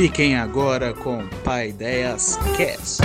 [0.00, 3.02] Fiquem agora com Pai Ideias Cast.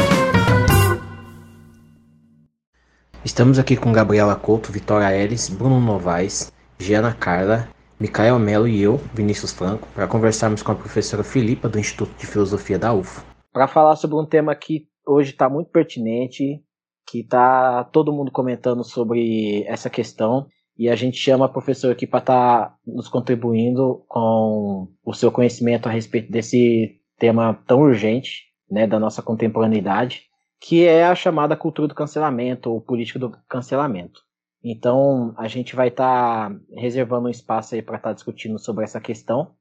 [3.22, 7.68] Estamos aqui com Gabriela Couto, Vitória Eres, Bruno Novaes, Giana Carla,
[8.00, 12.26] Micael Melo e eu, Vinícius Franco, para conversarmos com a professora Filipa do Instituto de
[12.26, 13.26] Filosofia da UFO.
[13.52, 16.64] Para falar sobre um tema que hoje está muito pertinente,
[17.06, 22.06] que está todo mundo comentando sobre essa questão, e a gente chama a professora aqui
[22.06, 28.46] para estar tá nos contribuindo com o seu conhecimento a respeito desse tema tão urgente,
[28.70, 30.24] né, da nossa contemporaneidade,
[30.60, 34.22] que é a chamada cultura do cancelamento ou política do cancelamento.
[34.62, 38.84] Então, a gente vai estar tá reservando um espaço aí para estar tá discutindo sobre
[38.84, 39.54] essa questão.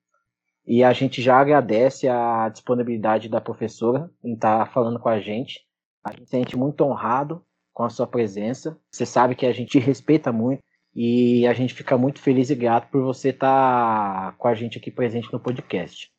[0.66, 5.20] E a gente já agradece a disponibilidade da professora em estar tá falando com a
[5.20, 5.60] gente.
[6.02, 8.78] A gente se sente muito honrado com a sua presença.
[8.90, 10.62] Você sabe que a gente respeita muito
[10.94, 14.78] e a gente fica muito feliz e grato por você estar tá com a gente
[14.78, 16.12] aqui presente no podcast.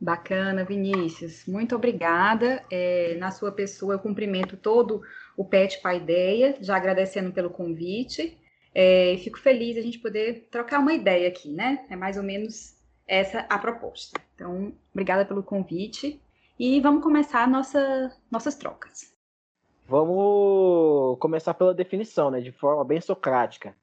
[0.00, 1.46] Bacana, Vinícius.
[1.46, 2.62] Muito obrigada.
[2.70, 5.02] É, na sua pessoa, eu cumprimento todo
[5.36, 8.38] o PET Paideia, já agradecendo pelo convite.
[8.74, 11.86] É, fico feliz a gente poder trocar uma ideia aqui, né?
[11.88, 12.76] É mais ou menos
[13.06, 14.20] essa a proposta.
[14.34, 16.20] Então, obrigada pelo convite
[16.58, 19.14] e vamos começar nossa, nossas trocas.
[19.88, 22.40] Vamos começar pela definição, né?
[22.40, 23.74] De forma bem socrática.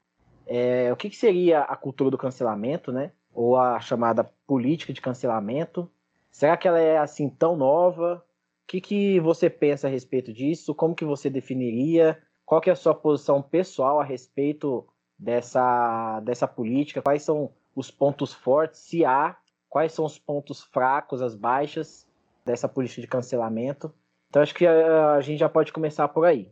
[0.46, 3.12] É, o que, que seria a cultura do cancelamento, né?
[3.32, 5.90] Ou a chamada política de cancelamento?
[6.30, 8.24] Será que ela é assim tão nova?
[8.64, 10.74] O que, que você pensa a respeito disso?
[10.74, 12.20] Como que você definiria?
[12.44, 14.86] Qual que é a sua posição pessoal a respeito
[15.18, 17.02] dessa, dessa política?
[17.02, 19.36] Quais são os pontos fortes, se há?
[19.68, 22.06] Quais são os pontos fracos, as baixas
[22.44, 23.92] dessa política de cancelamento?
[24.28, 26.50] Então acho que a, a gente já pode começar por aí.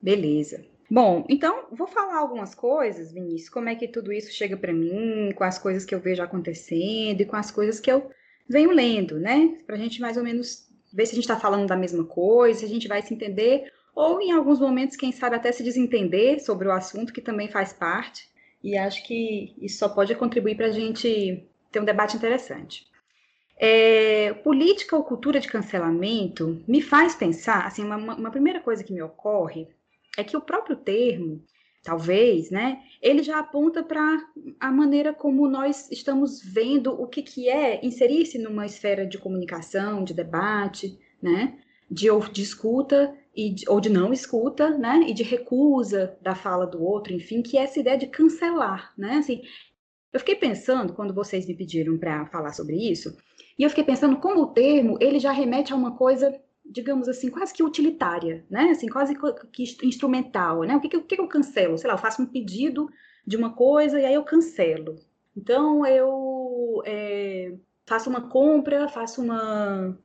[0.00, 0.64] Beleza.
[0.94, 5.32] Bom, então vou falar algumas coisas, Vinícius, como é que tudo isso chega para mim,
[5.34, 8.12] com as coisas que eu vejo acontecendo e com as coisas que eu
[8.48, 9.58] venho lendo, né?
[9.66, 12.60] Para a gente mais ou menos ver se a gente está falando da mesma coisa,
[12.60, 16.40] se a gente vai se entender, ou em alguns momentos, quem sabe, até se desentender
[16.40, 18.28] sobre o assunto, que também faz parte.
[18.62, 22.86] E acho que isso só pode contribuir para a gente ter um debate interessante.
[23.58, 28.92] É, política ou cultura de cancelamento me faz pensar, assim, uma, uma primeira coisa que
[28.92, 29.66] me ocorre
[30.16, 31.42] é que o próprio termo,
[31.82, 34.24] talvez, né, ele já aponta para
[34.58, 40.02] a maneira como nós estamos vendo o que, que é inserir-se numa esfera de comunicação,
[40.02, 41.58] de debate, né,
[41.90, 46.66] de, de escuta e de, ou de não escuta, né, e de recusa da fala
[46.66, 49.42] do outro, enfim, que é essa ideia de cancelar, né, assim,
[50.12, 53.16] eu fiquei pensando, quando vocês me pediram para falar sobre isso,
[53.58, 56.32] e eu fiquei pensando como o termo, ele já remete a uma coisa
[56.64, 58.70] digamos assim, quase que utilitária, né?
[58.70, 59.14] Assim, quase
[59.52, 60.76] que instrumental, né?
[60.76, 61.76] O que, que, que eu cancelo?
[61.76, 62.88] Sei lá, eu faço um pedido
[63.26, 64.96] de uma coisa e aí eu cancelo.
[65.36, 67.54] Então, eu é,
[67.86, 69.98] faço uma compra, faço uma...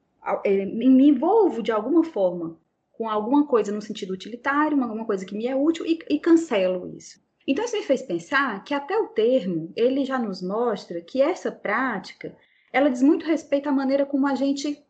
[0.44, 2.58] É, me envolvo de alguma forma
[2.92, 6.94] com alguma coisa no sentido utilitário, alguma coisa que me é útil e, e cancelo
[6.98, 7.22] isso.
[7.48, 11.52] Então, isso me fez pensar que até o termo, ele já nos mostra que essa
[11.52, 12.36] prática,
[12.72, 14.84] ela diz muito respeito à maneira como a gente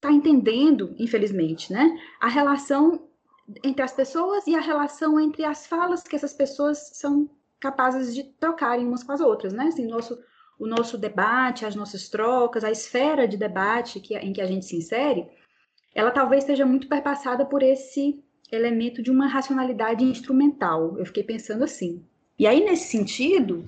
[0.00, 3.06] está entendendo, infelizmente, né, a relação
[3.62, 7.28] entre as pessoas e a relação entre as falas que essas pessoas são
[7.58, 9.64] capazes de trocarem umas com as outras, né?
[9.64, 10.18] Assim, nosso,
[10.58, 14.64] o nosso debate, as nossas trocas, a esfera de debate que, em que a gente
[14.64, 15.28] se insere,
[15.94, 20.96] ela talvez seja muito perpassada por esse elemento de uma racionalidade instrumental.
[20.96, 22.02] Eu fiquei pensando assim.
[22.38, 23.66] E aí, nesse sentido,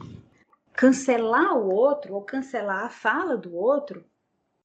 [0.72, 4.04] cancelar o outro ou cancelar a fala do outro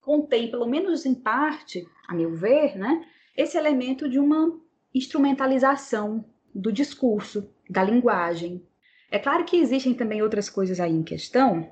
[0.08, 4.58] contém, pelo menos em parte, a meu ver, né, esse elemento de uma
[4.96, 6.24] instrumentalização
[6.56, 8.66] do discurso, da linguagem.
[9.12, 11.70] É claro que existem também outras coisas aí em questão,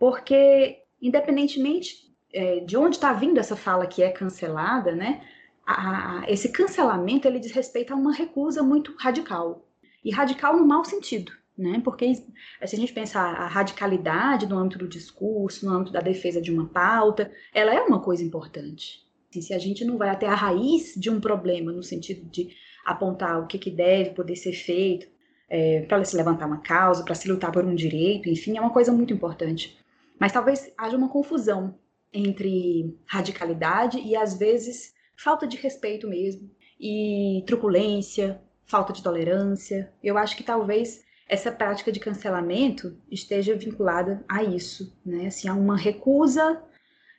[0.00, 5.22] porque, independentemente é, de onde está vindo essa fala que é cancelada, né,
[5.64, 9.64] a, a, esse cancelamento ele diz respeito a uma recusa muito radical.
[10.04, 11.80] E radical no mau sentido né?
[11.82, 12.24] Porque se
[12.60, 16.66] a gente pensar a radicalidade no âmbito do discurso, no âmbito da defesa de uma
[16.66, 19.06] pauta, ela é uma coisa importante.
[19.34, 22.50] E se a gente não vai até a raiz de um problema, no sentido de
[22.84, 25.08] apontar o que, que deve poder ser feito
[25.48, 28.72] é, para se levantar uma causa, para se lutar por um direito, enfim, é uma
[28.72, 29.76] coisa muito importante.
[30.18, 31.74] Mas talvez haja uma confusão
[32.12, 39.92] entre radicalidade e, às vezes, falta de respeito mesmo, e truculência, falta de tolerância.
[40.02, 45.26] Eu acho que talvez essa prática de cancelamento esteja vinculada a isso, né?
[45.26, 46.62] Assim, a uma recusa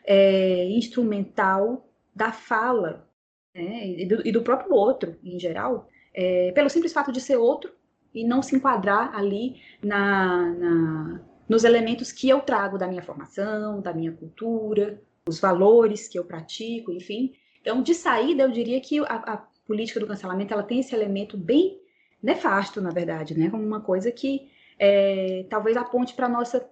[0.05, 3.07] é, instrumental da fala
[3.53, 3.87] né?
[3.87, 7.71] e, do, e, do, próprio outro, em geral, é, pelo simples fato de ser outro
[8.13, 13.81] e não se enquadrar ali na, na, nos elementos que eu trago da minha formação,
[13.81, 17.33] da minha cultura, os valores que eu pratico, enfim.
[17.61, 21.37] Então, de saída, eu diria que a, a política do cancelamento ela tem esse elemento
[21.37, 21.77] bem
[22.21, 23.49] nefasto, na verdade, né?
[23.49, 24.49] Como uma coisa que
[24.79, 26.67] é, talvez aponte para a nossa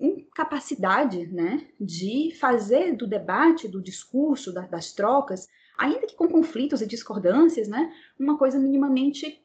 [0.00, 5.46] incapacidade né, de fazer do debate, do discurso, da, das trocas,
[5.78, 9.42] ainda que com conflitos e discordâncias, né, uma coisa minimamente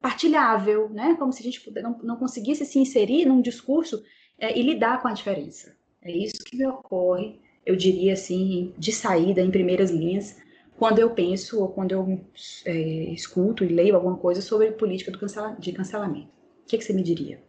[0.00, 4.04] partilhável, né, como se a gente não, não conseguisse se inserir num discurso
[4.38, 5.74] é, e lidar com a diferença.
[6.02, 10.36] É isso que me ocorre, eu diria assim, de saída, em primeiras linhas,
[10.78, 12.20] quando eu penso ou quando eu
[12.64, 12.72] é,
[13.12, 16.28] escuto e leio alguma coisa sobre política cancela, de cancelamento.
[16.64, 17.42] O que, que você me diria?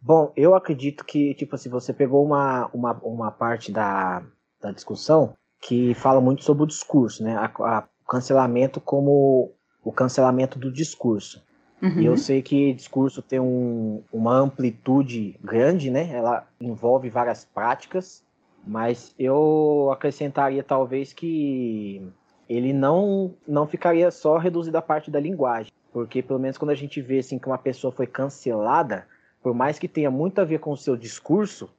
[0.00, 4.24] Bom, eu acredito que, tipo assim, você pegou uma, uma, uma parte da,
[4.60, 7.36] da discussão que fala muito sobre o discurso, né?
[7.58, 9.52] O cancelamento como
[9.84, 11.42] o cancelamento do discurso.
[11.82, 12.00] Uhum.
[12.00, 16.10] E eu sei que discurso tem um, uma amplitude grande, né?
[16.12, 18.24] Ela envolve várias práticas,
[18.66, 22.02] mas eu acrescentaria talvez que
[22.50, 25.72] ele não, não ficaria só reduzido à parte da linguagem.
[25.92, 29.06] Porque pelo menos quando a gente vê assim, que uma pessoa foi cancelada,
[29.40, 31.70] por mais que tenha muito a ver com o seu discurso,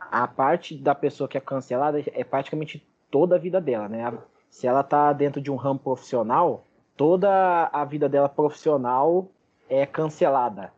[0.00, 4.12] a parte da pessoa que é cancelada é praticamente toda a vida dela, né?
[4.50, 6.64] Se ela tá dentro de um ramo profissional,
[6.96, 9.28] toda a vida dela profissional
[9.68, 10.72] é cancelada.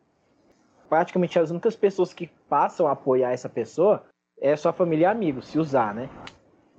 [0.90, 4.04] Praticamente as únicas pessoas que passam a apoiar essa pessoa
[4.40, 6.10] é sua família e amigos, se usar, né?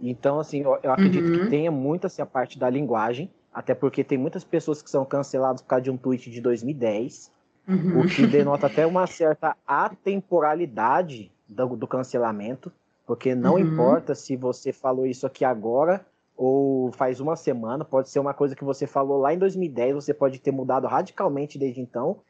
[0.01, 1.39] Então, assim, eu, eu acredito uhum.
[1.39, 5.03] que tenha muito assim, a parte da linguagem, até porque tem muitas pessoas que são
[5.03, 7.31] canceladas por causa de um tweet de 2010,
[7.67, 8.01] uhum.
[8.01, 12.71] o que denota até uma certa atemporalidade do, do cancelamento,
[13.05, 13.59] porque não uhum.
[13.59, 16.05] importa se você falou isso aqui agora
[16.37, 20.13] ou faz uma semana, pode ser uma coisa que você falou lá em 2010, você
[20.13, 22.21] pode ter mudado radicalmente desde então,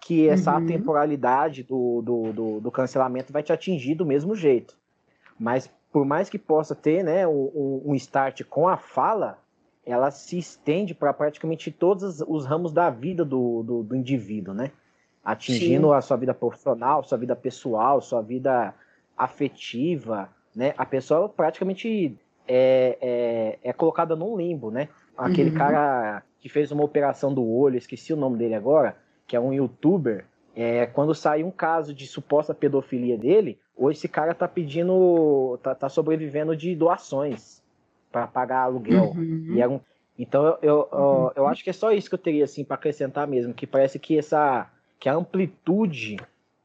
[0.00, 0.58] que essa uhum.
[0.58, 4.76] atemporalidade do, do, do, do, cancelamento vai te atingir do mesmo jeito.
[5.36, 9.38] Mas por mais que possa ter né, um, um start com a fala,
[9.82, 14.72] ela se estende para praticamente todos os ramos da vida do, do, do indivíduo, né?
[15.24, 15.94] Atingindo Sim.
[15.94, 18.74] a sua vida profissional, sua vida pessoal, sua vida
[19.16, 20.74] afetiva, né?
[20.76, 22.14] A pessoa praticamente
[22.46, 24.90] é, é, é colocada num limbo, né?
[25.16, 25.56] Aquele uhum.
[25.56, 29.50] cara que fez uma operação do olho, esqueci o nome dele agora, que é um
[29.50, 35.58] youtuber, é, quando sai um caso de suposta pedofilia dele, hoje esse cara tá pedindo,
[35.62, 37.62] tá, tá sobrevivendo de doações
[38.10, 39.10] para pagar aluguel.
[39.10, 39.52] Uhum.
[39.54, 39.78] E é um,
[40.18, 41.30] então eu, eu, uhum.
[41.36, 43.98] eu, acho que é só isso que eu teria assim para acrescentar mesmo, que parece
[43.98, 44.66] que essa
[44.98, 46.16] que a amplitude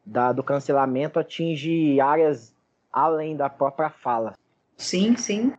[0.05, 2.55] da, do cancelamento atinge áreas
[2.93, 4.35] além da própria fala.
[4.77, 5.53] Sim, sim.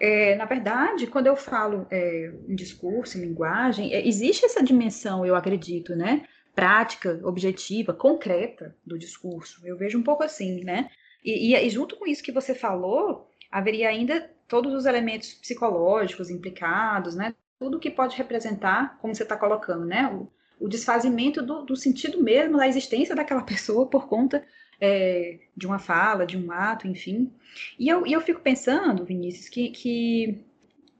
[0.00, 5.26] É, na verdade, quando eu falo é, em discurso, em linguagem, é, existe essa dimensão,
[5.26, 6.22] eu acredito, né?
[6.54, 9.60] Prática, objetiva, concreta do discurso.
[9.64, 10.90] Eu vejo um pouco assim, né?
[11.24, 17.14] E, e, junto com isso que você falou, haveria ainda todos os elementos psicológicos implicados,
[17.14, 17.34] né?
[17.58, 20.08] Tudo que pode representar, como você está colocando, né?
[20.12, 20.28] O,
[20.66, 24.44] o desfazimento do, do, sentido mesmo da existência daquela pessoa por conta
[24.80, 27.32] é, de uma fala, de um ato, enfim.
[27.78, 30.44] E eu, e eu fico pensando, Vinícius, que, que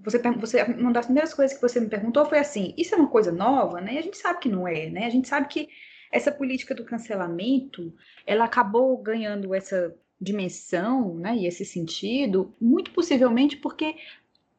[0.03, 3.09] você, você, uma das primeiras coisas que você me perguntou foi assim: isso é uma
[3.09, 3.95] coisa nova, né?
[3.95, 5.07] E a gente sabe que não é, né?
[5.07, 5.69] A gente sabe que
[6.11, 7.95] essa política do cancelamento,
[8.27, 13.97] ela acabou ganhando essa dimensão, né, e esse sentido, muito possivelmente porque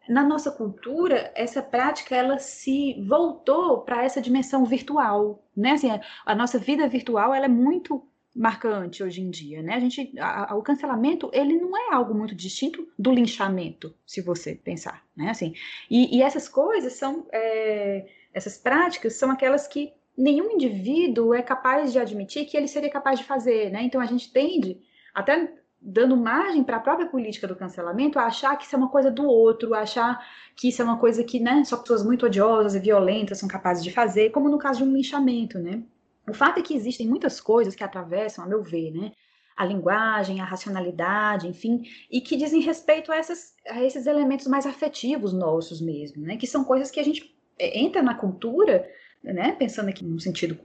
[0.09, 5.71] na nossa cultura, essa prática ela se voltou para essa dimensão virtual, né?
[5.71, 9.75] Assim, a, a, nossa vida virtual ela é muito marcante hoje em dia, né?
[9.75, 14.21] A gente, a, a, o cancelamento ele não é algo muito distinto do linchamento, se
[14.21, 15.29] você pensar, né?
[15.29, 15.53] Assim,
[15.89, 21.91] e, e essas coisas são, é, essas práticas são aquelas que nenhum indivíduo é capaz
[21.91, 23.83] de admitir que ele seria capaz de fazer, né?
[23.83, 24.81] Então a gente tende
[25.13, 28.89] até dando margem para a própria política do cancelamento a achar que isso é uma
[28.89, 30.25] coisa do outro, a achar
[30.55, 33.83] que isso é uma coisa que né, só pessoas muito odiosas e violentas são capazes
[33.83, 35.83] de fazer, como no caso de um linchamento, né?
[36.27, 39.11] O fato é que existem muitas coisas que atravessam, a meu ver, né?
[39.55, 44.65] A linguagem, a racionalidade, enfim, e que dizem respeito a, essas, a esses elementos mais
[44.65, 46.37] afetivos nossos mesmo, né?
[46.37, 48.89] Que são coisas que a gente é, entra na cultura,
[49.23, 49.51] né?
[49.51, 50.57] Pensando aqui no sentido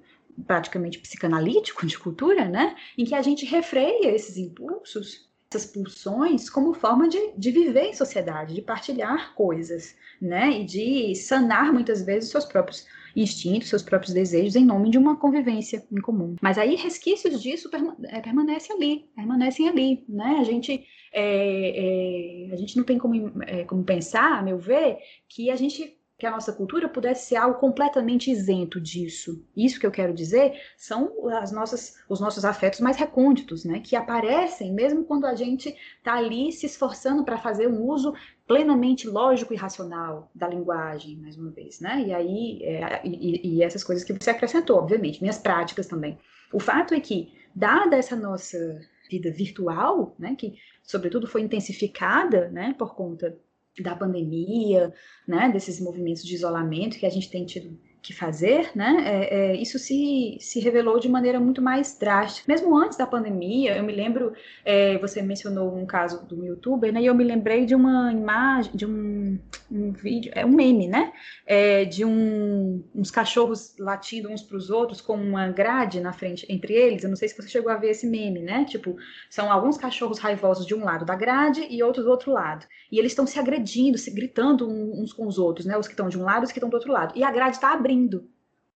[0.47, 2.77] praticamente psicanalítico de cultura, né?
[2.97, 7.95] Em que a gente refreia esses impulsos, essas pulsões, como forma de, de viver em
[7.95, 10.61] sociedade, de partilhar coisas, né?
[10.61, 15.17] E de sanar muitas vezes seus próprios instintos, seus próprios desejos em nome de uma
[15.17, 16.37] convivência em comum.
[16.41, 17.71] Mas aí resquícios disso
[18.05, 20.39] é, permanecem ali, permanecem ali, né?
[20.41, 24.99] A gente é, é, a gente não tem como, é, como pensar, a meu ver,
[25.29, 29.47] que a gente que a nossa cultura pudesse ser algo completamente isento disso.
[29.57, 33.79] Isso que eu quero dizer são as nossas, os nossos afetos mais recônditos, né?
[33.79, 38.13] Que aparecem mesmo quando a gente está ali se esforçando para fazer um uso
[38.49, 42.03] plenamente lógico e racional da linguagem, mais uma vez, né?
[42.07, 46.19] E aí, é, e, e essas coisas que você acrescentou, obviamente, minhas práticas também.
[46.51, 52.75] O fato é que, dada essa nossa vida virtual, né, que sobretudo foi intensificada, né,
[52.79, 53.39] por conta
[53.81, 54.93] da pandemia,
[55.27, 59.57] né, desses movimentos de isolamento que a gente tem tido que fazer, né, é, é,
[59.57, 62.51] isso se, se revelou de maneira muito mais drástica.
[62.51, 64.33] Mesmo antes da pandemia, eu me lembro,
[64.65, 68.73] é, você mencionou um caso do youtuber, né, e eu me lembrei de uma imagem,
[68.75, 69.39] de um,
[69.71, 71.13] um vídeo, é um meme, né,
[71.47, 76.47] é, de um, uns cachorros latindo uns para os outros com uma grade na frente
[76.49, 77.03] entre eles.
[77.03, 78.97] Eu não sei se você chegou a ver esse meme, né, tipo,
[79.29, 82.65] são alguns cachorros raivosos de um lado da grade e outros do outro lado.
[82.91, 86.09] E eles estão se agredindo, se gritando uns com os outros, né, os que estão
[86.09, 87.13] de um lado e os que estão do outro lado.
[87.17, 88.31] E a grade está abrindo abrindo.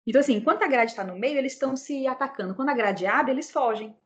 [0.07, 2.55] Então, assim, enquanto a grade está no meio, eles estão se atacando.
[2.55, 3.97] Quando a grade abre, eles fogem.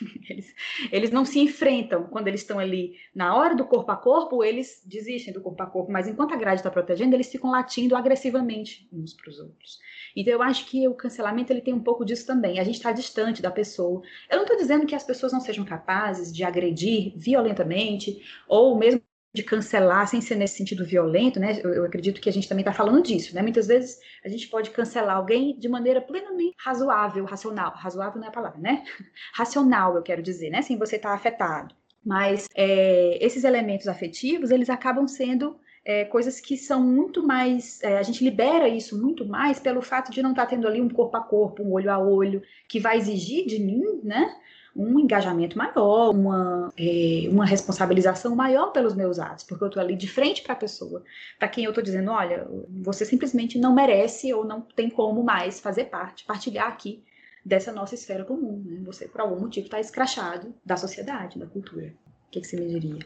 [0.28, 0.54] Eles,
[0.90, 4.82] eles não se enfrentam quando eles estão ali na hora do corpo a corpo, eles
[4.84, 8.88] desistem do corpo a corpo, mas enquanto a grade está protegendo, eles ficam latindo agressivamente
[8.92, 9.78] uns para os outros.
[10.16, 12.58] Então eu acho que o cancelamento ele tem um pouco disso também.
[12.58, 14.02] A gente está distante da pessoa.
[14.28, 19.00] Eu não estou dizendo que as pessoas não sejam capazes de agredir violentamente ou mesmo
[19.38, 21.60] de cancelar sem ser nesse sentido violento, né?
[21.62, 23.40] Eu, eu acredito que a gente também está falando disso, né?
[23.40, 27.72] Muitas vezes a gente pode cancelar alguém de maneira plenamente razoável, racional.
[27.76, 28.82] Razoável não é a palavra, né?
[29.32, 30.60] Racional, eu quero dizer, né?
[30.60, 31.72] Sem você estar tá afetado.
[32.04, 37.80] Mas é, esses elementos afetivos, eles acabam sendo é, coisas que são muito mais.
[37.84, 40.80] É, a gente libera isso muito mais pelo fato de não estar tá tendo ali
[40.80, 44.34] um corpo a corpo, um olho a olho, que vai exigir de mim, né?
[44.78, 49.96] Um engajamento maior, uma, é, uma responsabilização maior pelos meus atos, porque eu estou ali
[49.96, 51.02] de frente para a pessoa,
[51.36, 52.46] para quem eu estou dizendo, olha,
[52.80, 57.02] você simplesmente não merece ou não tem como mais fazer parte, partilhar aqui
[57.44, 58.80] dessa nossa esfera comum, né?
[58.84, 61.92] Você, por algum motivo, está escrachado da sociedade, da cultura.
[62.28, 63.00] O que, que você me diria?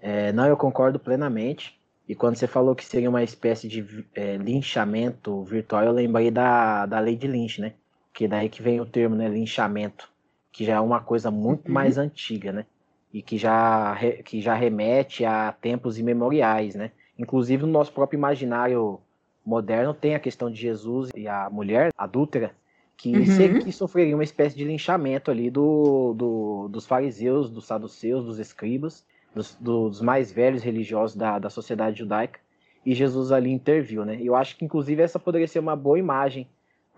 [0.00, 1.78] É, não, eu concordo plenamente.
[2.08, 6.86] E quando você falou que seria uma espécie de é, linchamento virtual, eu lembrei da,
[6.86, 7.74] da lei de Lynch, né?
[8.12, 9.28] Que daí que vem o termo, né?
[9.28, 10.09] Linchamento
[10.52, 11.74] que já é uma coisa muito uhum.
[11.74, 12.66] mais antiga, né?
[13.12, 16.92] E que já, que já remete a tempos imemoriais, né?
[17.18, 19.00] Inclusive no nosso próprio imaginário
[19.44, 22.54] moderno tem a questão de Jesus e a mulher adúltera,
[22.96, 23.60] que, uhum.
[23.60, 29.04] que sofreria uma espécie de linchamento ali do, do, dos fariseus, dos saduceus, dos escribas,
[29.34, 32.38] dos, dos mais velhos religiosos da, da sociedade judaica,
[32.84, 34.18] e Jesus ali interviu, né?
[34.20, 36.48] Eu acho que inclusive essa poderia ser uma boa imagem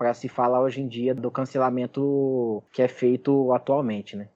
[0.03, 4.27] para se falar hoje em dia do cancelamento que é feito atualmente, né?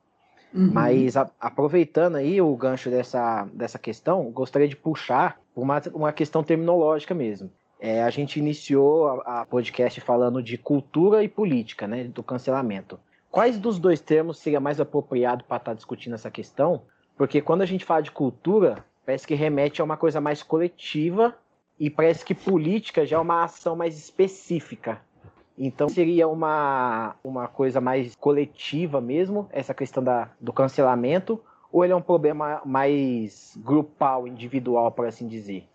[0.53, 0.71] Uhum.
[0.71, 6.41] Mas a, aproveitando aí o gancho dessa, dessa questão, gostaria de puxar uma, uma questão
[6.41, 7.51] terminológica mesmo.
[7.81, 12.97] É, a gente iniciou a, a, podcast falando de cultura e política, né, do cancelamento.
[13.29, 16.83] Quais dos dois termos seria mais apropriado para estar tá discutindo essa questão?
[17.17, 21.35] Porque quando a gente fala de cultura, parece que remete a uma coisa mais coletiva
[21.77, 25.05] e parece que política já é uma ação mais específica.
[25.57, 31.93] Então seria uma, uma coisa mais coletiva mesmo, essa questão da, do cancelamento, ou ele
[31.93, 35.65] é um problema mais grupal, individual, por assim dizer?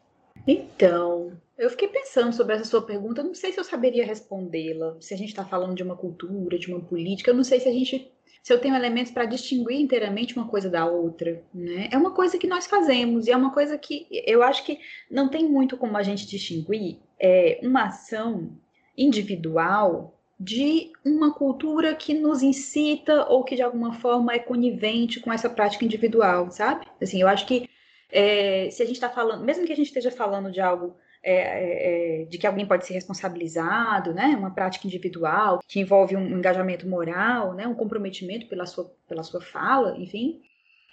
[0.47, 5.15] Então, eu fiquei pensando sobre essa sua pergunta, não sei se eu saberia respondê-la, se
[5.15, 7.73] a gente está falando de uma cultura, de uma política, eu não sei se a
[7.73, 8.11] gente
[8.43, 11.89] se eu tenho elementos para distinguir inteiramente uma coisa da outra, né?
[11.93, 15.29] É uma coisa que nós fazemos e é uma coisa que eu acho que não
[15.29, 18.51] tem muito como a gente distinguir é, uma ação
[18.97, 25.33] individual de uma cultura que nos incita ou que de alguma forma é conivente com
[25.33, 26.87] essa prática individual, sabe?
[27.01, 27.69] Assim, eu acho que
[28.11, 31.35] é, se a gente está falando, mesmo que a gente esteja falando de algo é,
[31.35, 34.35] é, é, de que alguém pode ser responsabilizado, né?
[34.37, 37.65] Uma prática individual que envolve um engajamento moral, né?
[37.65, 40.43] Um comprometimento pela sua, pela sua fala, enfim.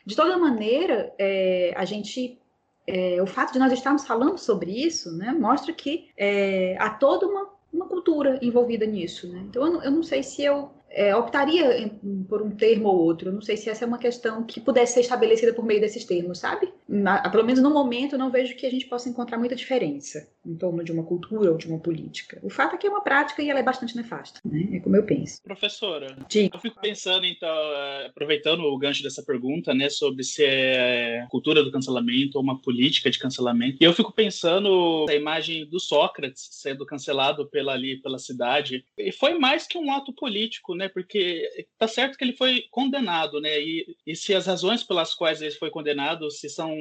[0.06, 2.39] De toda maneira, é, a gente
[2.86, 6.10] é, o fato de nós estarmos falando sobre isso, né, mostra que
[6.79, 9.46] há toda uma uma cultura envolvida nisso, né?
[9.48, 12.98] Então eu não, eu não sei se eu é, optaria em, por um termo ou
[12.98, 13.31] outro.
[13.31, 16.39] Não sei se essa é uma questão que pudesse ser estabelecida por meio desses termos,
[16.39, 16.72] sabe?
[16.88, 20.55] Na, pelo menos no momento, não vejo que a gente possa encontrar muita diferença em
[20.55, 22.39] torno de uma cultura ou de uma política.
[22.41, 24.67] O fato é que é uma prática e ela é bastante nefasta, né?
[24.74, 25.41] É como eu penso.
[25.43, 26.50] Professora, Sim.
[26.51, 31.63] eu fico pensando, então, é, aproveitando o gancho dessa pergunta, né, sobre se é cultura
[31.63, 33.77] do cancelamento ou uma política de cancelamento.
[33.79, 38.86] E eu fico pensando a imagem do Sócrates sendo cancelado pela ali pela cidade.
[38.98, 40.89] E foi mais que um ato político, né?
[40.89, 43.59] Porque tá certo que ele foi condenado, né?
[43.59, 46.75] E, e se as razões pelas quais ele foi condenado, se são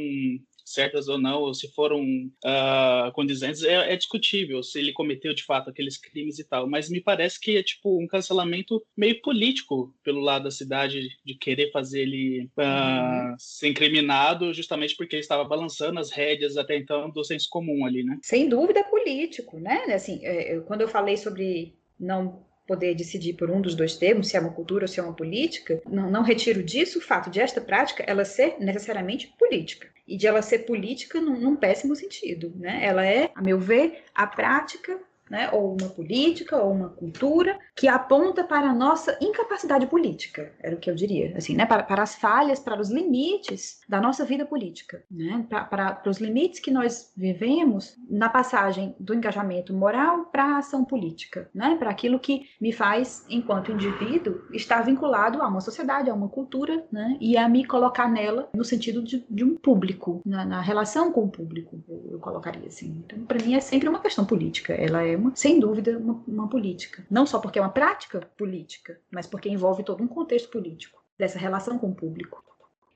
[0.65, 5.43] certas ou não, ou se foram uh, condizentes, é, é, discutível se ele cometeu de
[5.43, 6.69] fato aqueles crimes e tal.
[6.69, 11.35] Mas me parece que é tipo um cancelamento meio político pelo lado da cidade de
[11.35, 13.35] querer fazer ele uh, uhum.
[13.39, 18.05] ser incriminado justamente porque ele estava balançando as rédeas até então do senso comum ali,
[18.05, 18.19] né?
[18.23, 19.85] Sem dúvida político, né?
[19.95, 24.37] Assim, é, quando eu falei sobre não poder decidir por um dos dois termos, se
[24.37, 27.41] é uma cultura ou se é uma política, não, não retiro disso o fato de
[27.41, 32.53] esta prática ela ser necessariamente política e de ela ser política num, num péssimo sentido,
[32.57, 32.81] né?
[32.85, 37.89] Ela é, a meu ver, a prática né, ou uma política, ou uma cultura que
[37.89, 42.03] aponta para a nossa incapacidade política, era o que eu diria, assim, né, para, para
[42.03, 46.61] as falhas, para os limites da nossa vida política, né, para, para, para os limites
[46.61, 52.19] que nós vivemos na passagem do engajamento moral para a ação política, né, para aquilo
[52.19, 57.37] que me faz, enquanto indivíduo, estar vinculado a uma sociedade, a uma cultura, né, e
[57.37, 61.29] a me colocar nela no sentido de, de um público, na, na, relação com o
[61.29, 63.03] público, eu, eu colocaria assim.
[63.05, 66.49] Então, para mim é sempre uma questão política, ela é uma, sem dúvida, uma, uma
[66.49, 67.05] política.
[67.11, 71.39] Não só porque é uma prática política, mas porque envolve todo um contexto político dessa
[71.39, 72.43] relação com o público.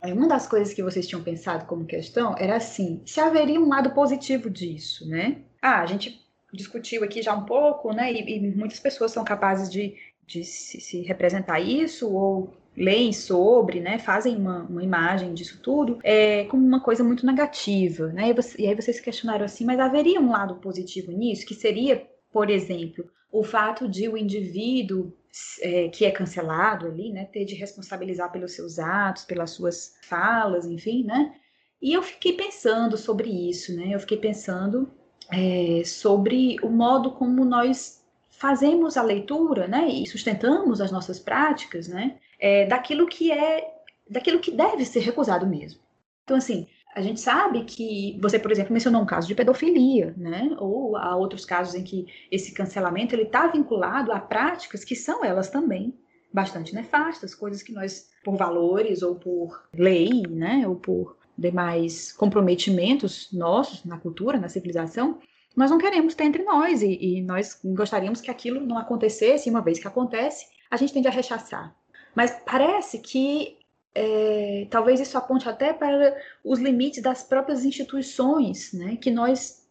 [0.05, 3.91] Uma das coisas que vocês tinham pensado como questão era assim: se haveria um lado
[3.91, 5.43] positivo disso, né?
[5.61, 6.21] Ah, a gente
[6.53, 8.13] discutiu aqui já um pouco, né?
[8.13, 9.95] E, e muitas pessoas são capazes de,
[10.27, 13.97] de se, se, representar isso ou leem sobre, né?
[13.99, 18.31] Fazem uma, uma imagem disso tudo é, como uma coisa muito negativa, né?
[18.31, 22.05] E, você, e aí vocês questionaram assim: mas haveria um lado positivo nisso que seria
[22.33, 25.13] por exemplo, o fato de o indivíduo
[25.61, 30.67] é, que é cancelado ali, né, ter de responsabilizar pelos seus atos, pelas suas falas,
[30.67, 31.35] enfim, né?
[31.81, 33.89] E eu fiquei pensando sobre isso, né?
[33.93, 34.91] Eu fiquei pensando
[35.31, 39.89] é, sobre o modo como nós fazemos a leitura, né?
[39.89, 42.19] E sustentamos as nossas práticas, né?
[42.39, 43.75] É, daquilo que é,
[44.09, 45.81] daquilo que deve ser recusado mesmo.
[46.25, 50.55] Então, assim, a gente sabe que você, por exemplo, mencionou um caso de pedofilia, né?
[50.59, 55.25] Ou há outros casos em que esse cancelamento ele está vinculado a práticas que são
[55.25, 55.99] elas também
[56.33, 60.69] bastante nefastas, coisas que nós, por valores ou por lei, né?
[60.69, 65.19] Ou por demais comprometimentos nossos na cultura, na civilização,
[65.57, 69.49] nós não queremos ter entre nós e, e nós gostaríamos que aquilo não acontecesse.
[69.49, 71.75] E uma vez que acontece, a gente tende a rechaçar.
[72.15, 73.57] Mas parece que
[73.95, 79.69] é, talvez isso aponte até para os limites das próprias instituições, né, que nós,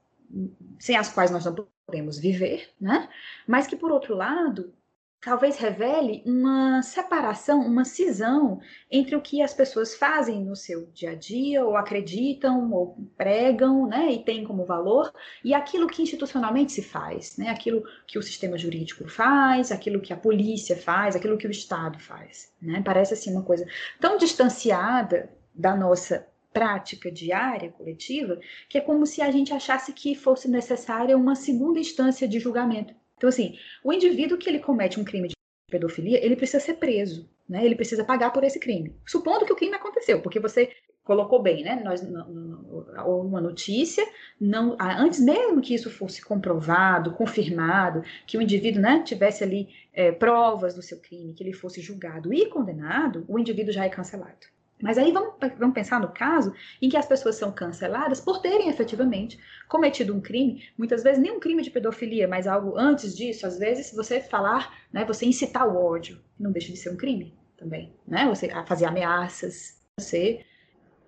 [0.79, 3.09] sem as quais nós não podemos viver, né,
[3.47, 4.73] mas que, por outro lado,
[5.21, 11.11] talvez revele uma separação, uma cisão entre o que as pessoas fazem no seu dia
[11.11, 16.71] a dia, ou acreditam, ou pregam, né, e têm como valor, e aquilo que institucionalmente
[16.71, 21.37] se faz, né, aquilo que o sistema jurídico faz, aquilo que a polícia faz, aquilo
[21.37, 23.65] que o Estado faz, né, parece assim uma coisa
[23.99, 30.15] tão distanciada da nossa prática diária, coletiva, que é como se a gente achasse que
[30.15, 35.03] fosse necessária uma segunda instância de julgamento então, assim, o indivíduo que ele comete um
[35.03, 35.35] crime de
[35.69, 37.63] pedofilia, ele precisa ser preso, né?
[37.63, 38.95] Ele precisa pagar por esse crime.
[39.05, 40.71] Supondo que o crime aconteceu, porque você
[41.03, 41.79] colocou bem, né?
[41.85, 44.03] Nós, uma notícia,
[44.39, 50.11] não, antes mesmo que isso fosse comprovado, confirmado, que o indivíduo, né, tivesse ali é,
[50.11, 54.47] provas do seu crime, que ele fosse julgado e condenado, o indivíduo já é cancelado.
[54.81, 58.69] Mas aí vamos, vamos pensar no caso em que as pessoas são canceladas por terem
[58.69, 63.45] efetivamente cometido um crime, muitas vezes nem um crime de pedofilia, mas algo antes disso,
[63.45, 67.33] às vezes você falar, né, você incitar o ódio, não deixa de ser um crime
[67.57, 68.27] também, né?
[68.27, 70.43] Você fazer ameaças, você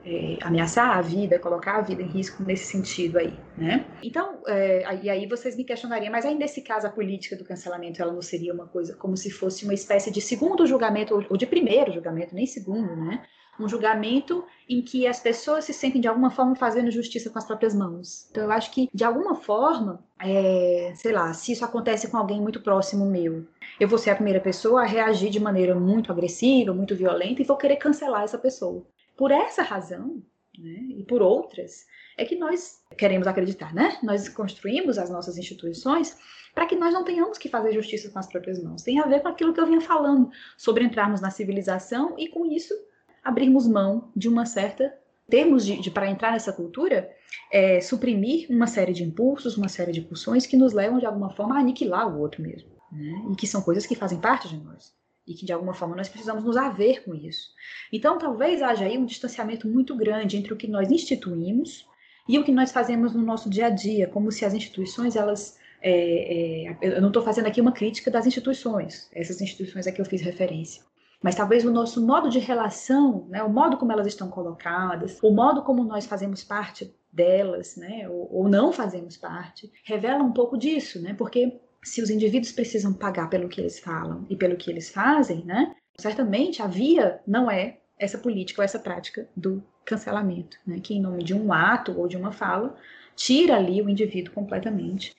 [0.06, 3.86] é, ameaçar a vida, colocar a vida em risco nesse sentido aí, né?
[4.04, 8.02] Então, é, e aí vocês me questionariam, mas aí nesse caso a política do cancelamento
[8.02, 11.46] ela não seria uma coisa como se fosse uma espécie de segundo julgamento ou de
[11.46, 13.24] primeiro julgamento, nem segundo, né?
[13.60, 17.46] um julgamento em que as pessoas se sentem de alguma forma fazendo justiça com as
[17.46, 18.28] próprias mãos.
[18.32, 22.42] Então eu acho que de alguma forma, é, sei lá, se isso acontece com alguém
[22.42, 23.46] muito próximo meu,
[23.80, 27.46] eu vou ser a primeira pessoa a reagir de maneira muito agressiva, muito violenta e
[27.46, 28.84] vou querer cancelar essa pessoa.
[29.16, 30.22] Por essa razão,
[30.58, 31.86] né, e por outras,
[32.18, 33.98] é que nós queremos acreditar, né?
[34.04, 36.18] Nós construímos as nossas instituições
[36.54, 38.84] para que nós não tenhamos que fazer justiça com as próprias mãos.
[38.84, 42.46] Tem a ver com aquilo que eu vinha falando sobre entrarmos na civilização e com
[42.46, 42.74] isso
[43.24, 44.94] abrirmos mão de uma certa
[45.30, 47.10] termos de, de para entrar nessa cultura,
[47.52, 51.30] é, suprimir uma série de impulsos, uma série de pulsões que nos levam de alguma
[51.30, 53.30] forma a aniquilar o outro mesmo, né?
[53.32, 54.94] E que são coisas que fazem parte de nós
[55.28, 57.50] e que de alguma forma nós precisamos nos haver com isso.
[57.92, 61.88] Então, talvez haja aí um distanciamento muito grande entre o que nós instituímos
[62.28, 65.58] e o que nós fazemos no nosso dia a dia, como se as instituições elas
[65.84, 70.00] é, é, eu não estou fazendo aqui uma crítica das instituições, essas instituições a que
[70.00, 70.82] eu fiz referência.
[71.22, 75.32] mas talvez o nosso modo de relação, né, o modo como elas estão colocadas, o
[75.32, 80.58] modo como nós fazemos parte delas, né, ou, ou não fazemos parte, revela um pouco
[80.58, 84.72] disso, né, porque se os indivíduos precisam pagar pelo que eles falam e pelo que
[84.72, 90.58] eles fazem, né, certamente a via não é essa política ou essa prática do cancelamento,
[90.66, 92.76] né, que em nome de um ato ou de uma fala
[93.16, 95.14] tira ali o indivíduo completamente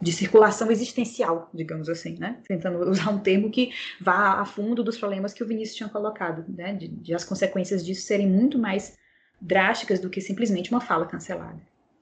[0.00, 2.38] de circulação existencial, digamos assim, né?
[2.48, 3.70] Tentando usar um termo que
[4.00, 6.72] vá a fundo dos problemas que o Vinícius tinha colocado, né?
[6.74, 8.96] De, de as consequências disso serem muito mais
[9.40, 11.60] drásticas do que simplesmente uma fala cancelada.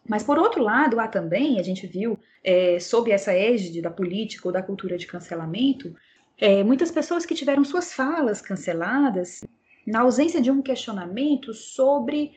[0.08, 4.48] Mas, por outro lado, há também, a gente viu, é, sob essa égide da política
[4.48, 5.94] ou da cultura de cancelamento,
[6.38, 9.44] é, muitas pessoas que tiveram suas falas canceladas
[9.86, 12.32] na ausência de um questionamento sobre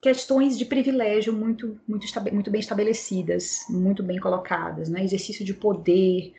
[0.00, 5.02] questões de privilégio muito, muito, muito bem estabelecidas, muito bem colocadas, né?
[5.04, 6.34] exercício de poder,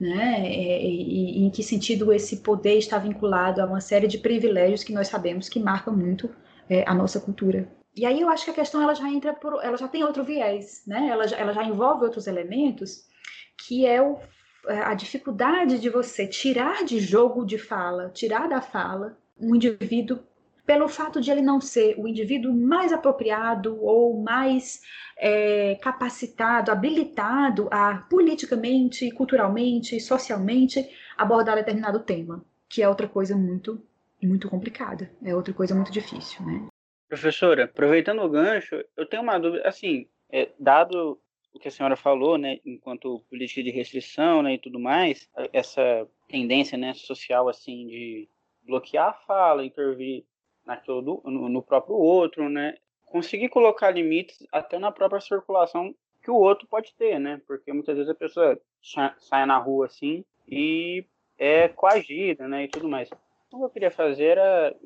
[0.00, 0.46] né?
[0.46, 4.84] É, e, e, em que sentido esse poder está vinculado a uma série de privilégios
[4.84, 6.30] que nós sabemos que marcam muito
[6.70, 7.68] é, a nossa cultura.
[7.98, 10.22] E aí eu acho que a questão ela já entra por, ela já tem outro
[10.22, 11.08] viés, né?
[11.08, 13.04] Ela, ela já envolve outros elementos
[13.66, 14.16] que é o,
[14.68, 20.20] é, a dificuldade de você tirar de jogo de fala, tirar da fala um indivíduo
[20.64, 24.80] pelo fato de ele não ser o indivíduo mais apropriado ou mais
[25.16, 33.82] é, capacitado, habilitado a politicamente, culturalmente, socialmente abordar determinado tema, que é outra coisa muito,
[34.22, 36.68] muito complicada, é outra coisa muito difícil, né?
[37.08, 41.18] Professora, aproveitando o gancho, eu tenho uma dúvida, assim, é, dado
[41.54, 46.06] o que a senhora falou, né, enquanto política de restrição, né, e tudo mais, essa
[46.28, 48.28] tendência, né, social, assim, de
[48.62, 50.24] bloquear a fala, intervir
[50.68, 52.76] naquilo do, no, no próprio outro, né?
[53.06, 57.40] Conseguir colocar limites até na própria circulação que o outro pode ter, né?
[57.46, 58.60] Porque muitas vezes a pessoa
[59.18, 61.06] sai na rua assim e
[61.38, 62.64] é coagida, né?
[62.64, 63.08] E tudo mais.
[63.50, 64.76] O que eu queria fazer era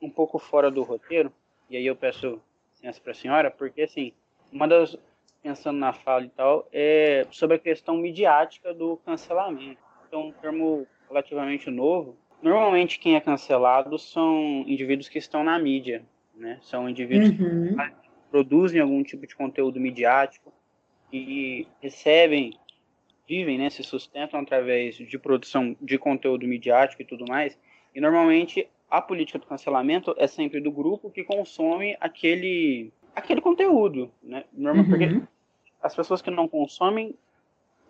[0.00, 1.30] um pouco fora do roteiro,
[1.68, 2.40] e aí eu peço
[2.74, 4.12] licença para a senhora, porque assim,
[4.52, 4.96] uma das
[5.42, 9.80] pensando na fala e tal, é sobre a questão midiática do cancelamento.
[10.08, 16.04] Então, um termo relativamente novo, Normalmente quem é cancelado são indivíduos que estão na mídia,
[16.34, 16.58] né?
[16.62, 17.74] São indivíduos uhum.
[17.74, 17.92] que
[18.30, 20.52] produzem algum tipo de conteúdo midiático
[21.12, 22.52] e recebem,
[23.26, 27.58] vivem, né, se sustentam através de produção de conteúdo midiático e tudo mais.
[27.94, 34.10] E normalmente a política do cancelamento é sempre do grupo que consome aquele aquele conteúdo,
[34.22, 34.44] né?
[34.52, 34.90] Normal, uhum.
[34.90, 35.22] porque
[35.82, 37.14] as pessoas que não consomem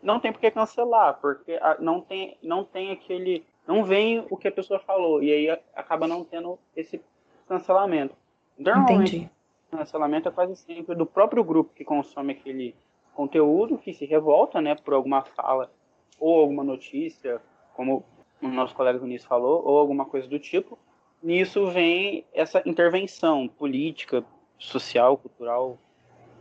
[0.03, 4.47] não tem por que cancelar, porque não tem não tem aquele não vem o que
[4.47, 7.01] a pessoa falou, e aí acaba não tendo esse
[7.49, 8.15] cancelamento.
[8.57, 9.31] Normalmente, Entendi.
[9.73, 12.75] o cancelamento é quase sempre do próprio grupo que consome aquele
[13.13, 15.71] conteúdo, que se revolta, né, por alguma fala
[16.19, 17.41] ou alguma notícia,
[17.75, 18.05] como
[18.41, 20.79] o nosso colega Vinícius falou, ou alguma coisa do tipo.
[21.23, 24.25] Nisso vem essa intervenção política,
[24.59, 25.79] social, cultural,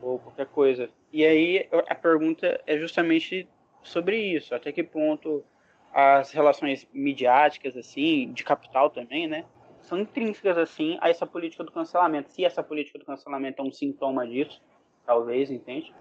[0.01, 0.89] ou qualquer coisa.
[1.11, 3.47] E aí a pergunta é justamente
[3.81, 5.43] sobre isso, até que ponto
[5.93, 9.45] as relações midiáticas, assim, de capital também, né?
[9.81, 12.31] São intrínsecas, assim, a essa política do cancelamento.
[12.31, 14.61] Se essa política do cancelamento é um sintoma disso,
[15.05, 15.93] talvez, entende?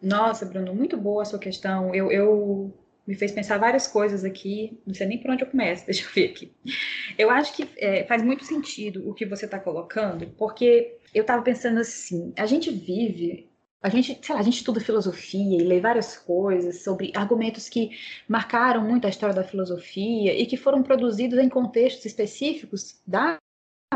[0.00, 1.94] Nossa, Bruno, muito boa a sua questão.
[1.94, 2.72] Eu, eu
[3.06, 6.12] me fez pensar várias coisas aqui, não sei nem por onde eu começo, deixa eu
[6.12, 6.52] ver aqui.
[7.18, 11.42] Eu acho que é, faz muito sentido o que você está colocando, porque eu estava
[11.42, 13.48] pensando assim, a gente vive
[13.84, 17.90] a gente, sei lá, a gente estuda filosofia e lê várias coisas sobre argumentos que
[18.26, 23.36] marcaram muito a história da filosofia e que foram produzidos em contextos específicos da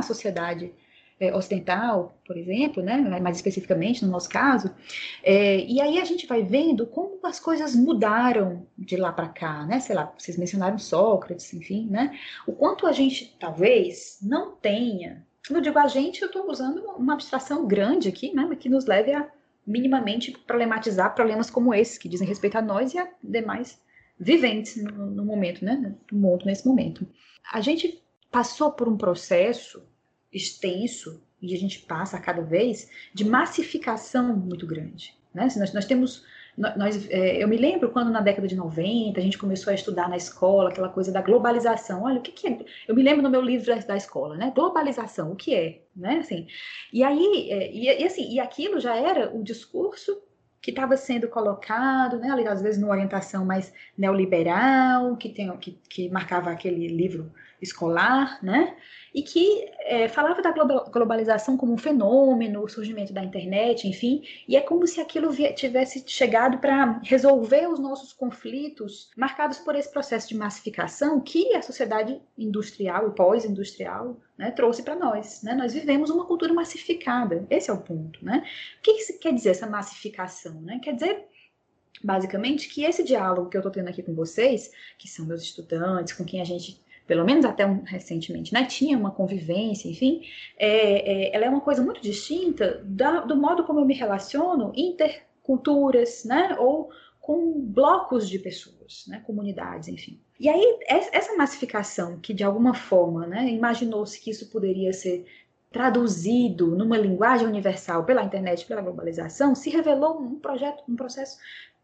[0.03, 0.75] sociedade
[1.21, 4.75] é, ocidental, por exemplo, né, mais especificamente no nosso caso,
[5.23, 9.67] é, e aí a gente vai vendo como as coisas mudaram de lá para cá,
[9.67, 15.27] né, sei lá, vocês mencionaram Sócrates, enfim, né, o quanto a gente talvez não tenha,
[15.47, 18.87] quando eu digo a gente, eu estou usando uma abstração grande aqui, né, que nos
[18.87, 19.29] leve a
[19.67, 23.81] minimamente problematizar problemas como esses, que dizem respeito a nós e a demais
[24.19, 27.07] viventes no, no momento, né, no mundo nesse momento.
[27.53, 29.83] A gente passou por um processo
[30.33, 35.15] extenso, e a gente passa cada vez, de massificação muito grande.
[35.33, 35.49] Né?
[35.57, 36.25] Nós, nós temos
[36.77, 40.09] nós, é, eu me lembro quando na década de 90 a gente começou a estudar
[40.09, 42.03] na escola aquela coisa da globalização.
[42.03, 42.59] Olha, o que, que é?
[42.89, 44.53] Eu me lembro no meu livro da, da, escola, né?
[44.53, 45.83] Globalização, o que é?
[45.95, 46.19] Né?
[46.19, 46.49] Assim,
[46.93, 50.21] e aí, é, e, e, assim, e aquilo já era o discurso
[50.61, 56.09] que estava sendo colocado, né, às vezes numa orientação mais neoliberal, que, tem, que, que
[56.11, 58.77] marcava aquele livro escolar, né?
[59.13, 64.57] E que é, falava da globalização como um fenômeno, o surgimento da internet, enfim, e
[64.57, 70.29] é como se aquilo tivesse chegado para resolver os nossos conflitos marcados por esse processo
[70.29, 75.43] de massificação que a sociedade industrial e pós-industrial né, trouxe para nós.
[75.43, 75.55] Né?
[75.55, 78.25] Nós vivemos uma cultura massificada, esse é o ponto.
[78.25, 78.45] Né?
[78.79, 80.61] O que, que quer dizer essa massificação?
[80.61, 80.81] Né?
[80.83, 81.25] Quer dizer
[82.03, 86.13] basicamente que esse diálogo que eu estou tendo aqui com vocês, que são meus estudantes,
[86.13, 90.21] com quem a gente pelo menos até um, recentemente, né, tinha uma convivência, enfim,
[90.59, 94.75] é, é, ela é uma coisa muito distinta da, do modo como eu me relaciono
[94.77, 96.91] interculturas, né, ou
[97.29, 100.19] com blocos de pessoas, né, comunidades, enfim.
[100.41, 105.27] E aí, essa massificação que, de alguma forma, né, imaginou-se que isso poderia ser
[105.71, 111.37] traduzido numa linguagem universal pela internet, pela globalização, se revelou um projeto, um processo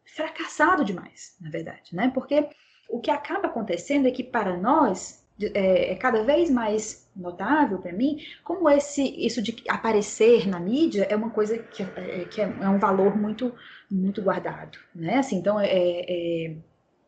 [0.06, 2.10] fracassado demais, na verdade, né?
[2.14, 2.48] Porque
[2.88, 7.92] o que acaba acontecendo é que para nós é, é cada vez mais notável para
[7.92, 12.44] mim como esse isso de aparecer na mídia é uma coisa que, é, que é,
[12.44, 13.52] é um valor muito
[13.90, 15.18] muito guardado, né?
[15.18, 16.56] Assim, então é, é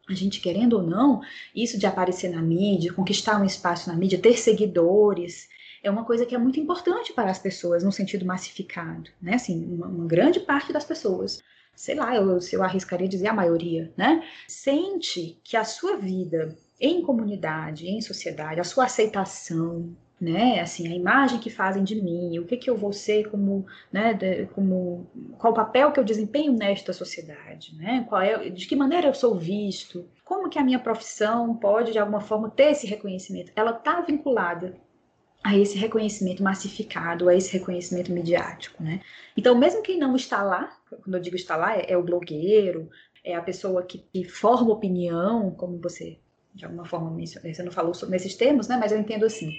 [0.08, 1.20] a gente querendo ou não,
[1.52, 5.48] isso de aparecer na mídia, conquistar um espaço na mídia, ter seguidores,
[5.82, 9.34] é uma coisa que é muito importante para as pessoas no sentido massificado, né?
[9.34, 11.42] Assim, uma, uma grande parte das pessoas
[11.76, 14.26] sei lá, eu, eu arriscaria dizer a maioria, né?
[14.48, 20.94] Sente que a sua vida em comunidade, em sociedade, a sua aceitação, né, assim, a
[20.94, 25.06] imagem que fazem de mim, o que que eu vou ser como, né, de, como
[25.38, 28.04] qual o papel que eu desempenho nesta sociedade, né?
[28.08, 30.08] Qual é, de que maneira eu sou visto?
[30.24, 33.52] Como que a minha profissão pode de alguma forma ter esse reconhecimento?
[33.54, 34.74] Ela está vinculada
[35.44, 39.00] a esse reconhecimento massificado, a esse reconhecimento midiático, né?
[39.36, 42.90] Então, mesmo quem não está lá, quando eu digo está lá, é, é o blogueiro,
[43.22, 46.18] é a pessoa que, que, forma opinião, como você
[46.56, 48.76] de alguma forma você não falou sobre esses termos, né?
[48.78, 49.52] Mas eu entendo assim.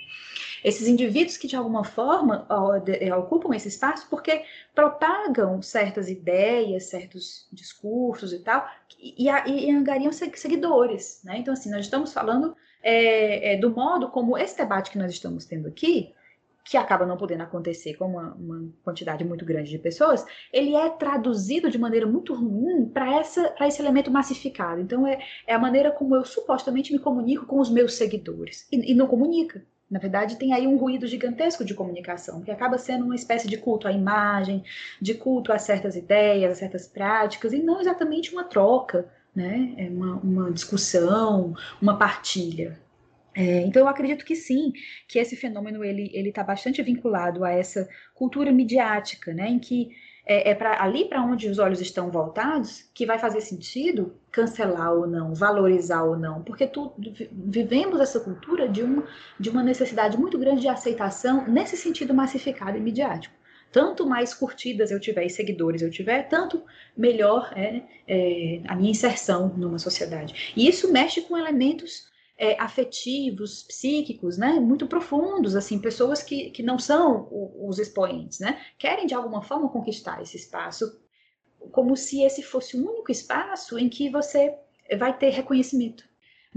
[0.63, 2.47] Esses indivíduos que de alguma forma
[2.99, 8.67] é, ocupam esse espaço porque propagam certas ideias, certos discursos e tal,
[8.99, 11.37] e, e, e angariam seguidores, né?
[11.37, 15.45] Então assim, nós estamos falando é, é, do modo como esse debate que nós estamos
[15.45, 16.13] tendo aqui,
[16.67, 20.89] que acaba não podendo acontecer com uma, uma, quantidade muito grande de pessoas, ele é
[20.89, 24.81] traduzido de maneira muito ruim para esse elemento massificado.
[24.81, 28.67] Então, é, é, a maneira como eu supostamente me comunico com os meus seguidores.
[28.71, 29.63] E, e não comunica.
[29.89, 33.57] Na verdade, tem aí um ruído gigantesco de comunicação, que acaba sendo uma espécie de
[33.57, 34.61] culto à imagem,
[35.01, 39.75] de culto a certas ideias, a certas práticas, e não exatamente uma troca né?
[39.77, 42.79] É uma, uma discussão, uma partilha.
[43.37, 44.73] É, então eu acredito que sim,
[45.07, 49.47] que esse fenômeno ele ele está bastante vinculado a essa cultura midiática, né?
[49.47, 49.91] Em que
[50.25, 55.05] é, é ali para onde os olhos estão voltados que vai fazer sentido cancelar ou
[55.05, 56.93] não, valorizar ou não, porque tu,
[57.31, 59.07] vivemos essa cultura de uma,
[59.39, 63.35] de uma necessidade muito grande de aceitação nesse sentido massificado e midiático
[63.71, 66.63] tanto mais curtidas eu tiver e seguidores eu tiver, tanto
[66.95, 70.53] melhor é, é a minha inserção numa sociedade.
[70.55, 76.61] E isso mexe com elementos é, afetivos, psíquicos, né, muito profundos, assim, pessoas que, que
[76.61, 81.01] não são os expoentes, né, querem de alguma forma conquistar esse espaço,
[81.71, 84.55] como se esse fosse o único espaço em que você
[84.97, 86.06] vai ter reconhecimento.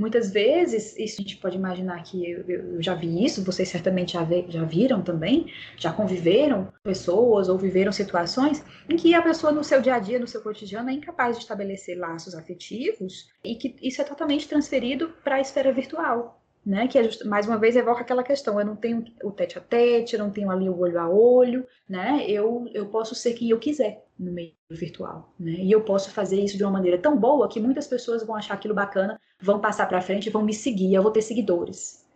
[0.00, 4.14] Muitas vezes, isso a gente pode imaginar que eu, eu já vi isso, vocês certamente
[4.14, 9.62] já, já viram também, já conviveram pessoas ou viveram situações em que a pessoa no
[9.62, 13.76] seu dia a dia, no seu cotidiano, é incapaz de estabelecer laços afetivos e que
[13.82, 16.38] isso é totalmente transferido para a esfera virtual.
[16.64, 19.56] Né, que é just, mais uma vez evoca aquela questão, eu não tenho o tete
[19.56, 22.22] a tete, eu não tenho ali o olho a olho, né?
[22.28, 25.52] Eu, eu posso ser quem eu quiser no meio virtual, né?
[25.52, 28.52] E eu posso fazer isso de uma maneira tão boa que muitas pessoas vão achar
[28.52, 32.06] aquilo bacana, vão passar para frente, vão me seguir, eu vou ter seguidores.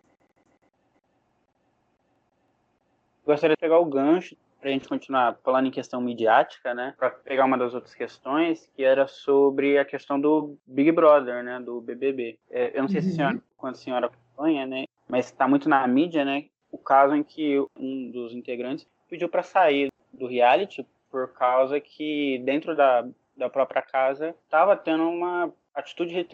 [3.27, 6.95] Gostaria de pegar o gancho para a gente continuar falando em questão midiática, né?
[6.99, 11.61] Para pegar uma das outras questões, que era sobre a questão do Big Brother, né?
[11.61, 12.39] Do BBB.
[12.51, 13.07] É, eu não sei uhum.
[13.07, 14.87] se a senhora, quando a senhora acompanha, né?
[15.07, 16.47] Mas está muito na mídia, né?
[16.71, 22.41] O caso em que um dos integrantes pediu para sair do reality por causa que
[22.45, 23.07] dentro da,
[23.37, 26.29] da própria casa estava tendo uma atitude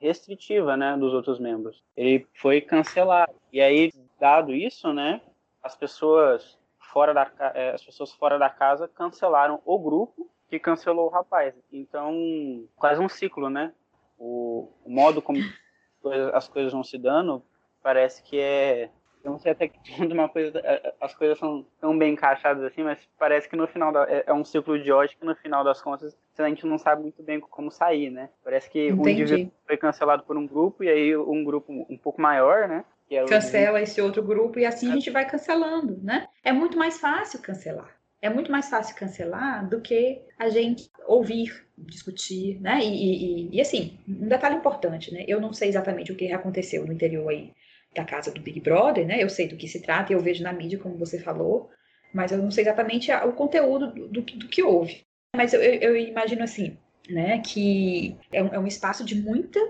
[0.00, 1.82] restritiva, né, dos outros membros.
[1.96, 3.32] Ele foi cancelado.
[3.52, 5.20] E aí, dado isso, né,
[5.62, 6.58] as pessoas
[6.92, 11.54] fora da é, as pessoas fora da casa cancelaram o grupo que cancelou o rapaz.
[11.72, 13.72] Então, quase um ciclo, né?
[14.18, 15.38] O, o modo como
[16.34, 17.42] as coisas vão se dando
[17.82, 18.90] parece que é
[19.22, 22.64] Eu não sei até que ponto uma coisa, é, as coisas são tão bem encaixadas
[22.64, 25.36] assim, mas parece que no final da, é, é um ciclo de ódio que no
[25.36, 28.28] final das contas a gente não sabe muito bem como sair, né?
[28.42, 29.00] Parece que Entendi.
[29.00, 32.84] um indivíduo foi cancelado por um grupo e aí um grupo um pouco maior, né?
[33.10, 36.28] É Cancela esse outro grupo e assim a gente vai cancelando, né?
[36.44, 37.90] É muito mais fácil cancelar.
[38.22, 42.78] É muito mais fácil cancelar do que a gente ouvir, discutir, né?
[42.82, 45.24] E, e, e assim, um detalhe importante, né?
[45.26, 47.52] Eu não sei exatamente o que aconteceu no interior aí
[47.94, 49.22] da casa do Big Brother, né?
[49.22, 51.70] Eu sei do que se trata e eu vejo na mídia, como você falou,
[52.12, 55.04] mas eu não sei exatamente o conteúdo do, do, do que houve.
[55.36, 56.76] Mas eu, eu, imagino assim,
[57.08, 57.38] né?
[57.38, 59.60] Que é um, é um espaço de muita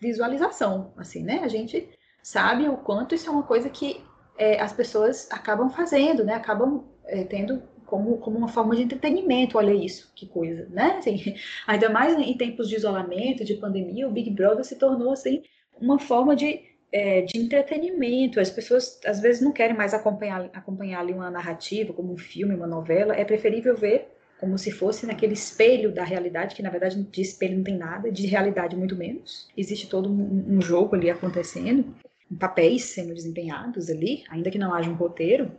[0.00, 1.40] visualização, assim, né?
[1.42, 1.88] A gente
[2.22, 4.02] sabe o quanto isso é uma coisa que
[4.38, 6.34] é, as pessoas acabam fazendo, né?
[6.34, 10.96] Acabam é, tendo como, como uma forma de entretenimento, olha isso, que coisa, né?
[10.98, 11.34] Assim,
[11.66, 15.42] ainda mais em tempos de isolamento, de pandemia, o Big Brother se tornou, assim,
[15.78, 18.40] uma forma de é, de entretenimento.
[18.40, 22.54] As pessoas às vezes não querem mais acompanhar, acompanhar ali uma narrativa, como um filme,
[22.54, 23.14] uma novela.
[23.14, 24.08] É preferível ver
[24.40, 28.10] como se fosse naquele espelho da realidade, que na verdade de espelho não tem nada,
[28.10, 29.48] de realidade muito menos.
[29.56, 31.94] Existe todo um, um jogo ali acontecendo,
[32.38, 35.52] papéis sendo desempenhados ali, ainda que não haja um roteiro.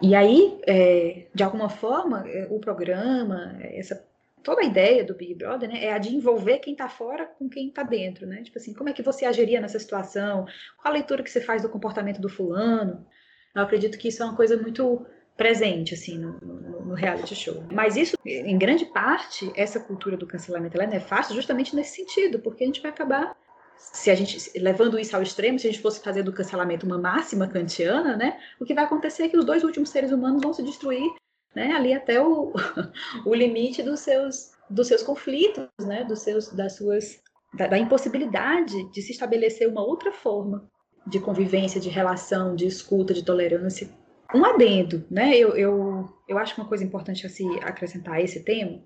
[0.00, 4.06] E aí, é, de alguma forma, é, o programa, essa
[4.42, 7.48] toda a ideia do Big Brother, né, é a de envolver quem está fora com
[7.48, 8.42] quem está dentro, né?
[8.42, 10.46] Tipo assim, como é que você agiria nessa situação?
[10.80, 13.04] Qual a leitura que você faz do comportamento do fulano?
[13.54, 15.04] Eu acredito que isso é uma coisa muito
[15.36, 17.62] presente, assim, no, no, no reality show.
[17.72, 22.38] Mas isso, em grande parte, essa cultura do cancelamento, ela é nefasta justamente nesse sentido,
[22.40, 23.36] porque a gente vai acabar
[23.76, 26.98] se a gente levando isso ao extremo, se a gente fosse fazer do cancelamento uma
[26.98, 30.52] máxima kantiana, né, o que vai acontecer é que os dois últimos seres humanos vão
[30.52, 31.08] se destruir
[31.54, 32.52] né, ali até o,
[33.24, 37.20] o limite dos seus, dos seus conflitos, né, dos seus, das suas,
[37.54, 40.68] da, da impossibilidade de se estabelecer uma outra forma
[41.06, 43.88] de convivência, de relação, de escuta, de tolerância.
[44.34, 45.34] Um adendo, né?
[45.34, 48.80] Eu, eu, eu acho que uma coisa importante a se acrescentar a esse tema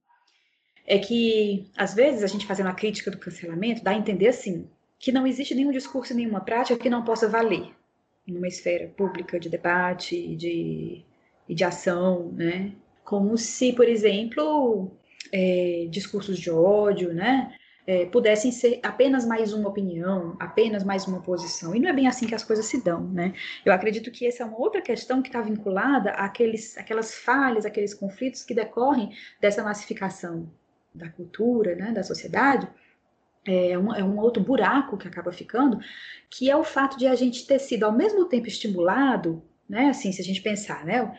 [0.86, 4.68] é que, às vezes, a gente fazendo a crítica do cancelamento dá a entender assim,
[4.98, 7.74] que não existe nenhum discurso, nenhuma prática que não possa valer
[8.26, 11.04] numa esfera pública de debate, de
[11.48, 12.72] e de ação, né?
[13.04, 14.90] Como se, por exemplo,
[15.32, 17.54] é, discursos de ódio, né?
[17.84, 21.74] É, pudessem ser apenas mais uma opinião, apenas mais uma posição.
[21.74, 23.34] E não é bem assim que as coisas se dão, né?
[23.64, 27.92] Eu acredito que essa é uma outra questão que está vinculada àqueles, àquelas falhas, aqueles
[27.92, 30.48] conflitos que decorrem dessa massificação
[30.94, 32.68] da cultura, né, da sociedade.
[33.44, 35.80] É um, é um outro buraco que acaba ficando,
[36.30, 39.42] que é o fato de a gente ter sido ao mesmo tempo estimulado
[39.72, 39.88] né?
[39.88, 41.16] Assim, se a gente pensar, né?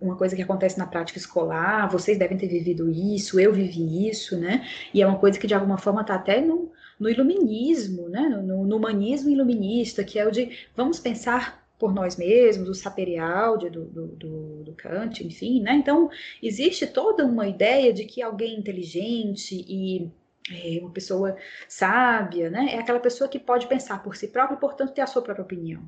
[0.00, 4.38] Uma coisa que acontece na prática escolar, vocês devem ter vivido isso, eu vivi isso,
[4.38, 4.66] né?
[4.92, 8.28] E é uma coisa que de alguma forma está até no, no iluminismo, né?
[8.28, 13.56] No, no, humanismo iluminista, que é o de vamos pensar por nós mesmos, o saperial
[13.56, 15.74] do, do, do, do Kant, enfim, né?
[15.74, 16.10] Então,
[16.42, 20.10] existe toda uma ideia de que alguém inteligente e
[20.50, 22.74] é, uma pessoa sábia, né?
[22.74, 25.44] É aquela pessoa que pode pensar por si própria e, portanto, ter a sua própria
[25.44, 25.82] opinião.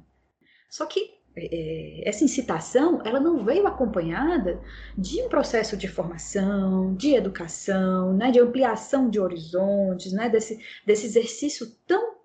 [0.68, 4.60] Só que essa incitação ela não veio acompanhada
[4.96, 11.06] de um processo de formação, de educação, né, de ampliação de horizontes, né, desse, desse
[11.06, 12.21] exercício tão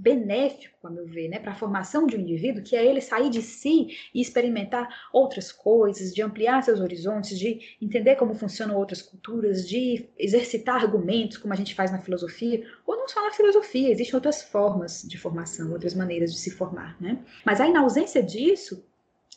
[0.00, 3.28] benéfico, a meu ver, né, para a formação de um indivíduo, que é ele sair
[3.28, 9.02] de si e experimentar outras coisas, de ampliar seus horizontes, de entender como funcionam outras
[9.02, 13.90] culturas, de exercitar argumentos, como a gente faz na filosofia, ou não só na filosofia,
[13.90, 17.22] existem outras formas de formação, outras maneiras de se formar, né?
[17.44, 18.82] Mas aí, na ausência disso,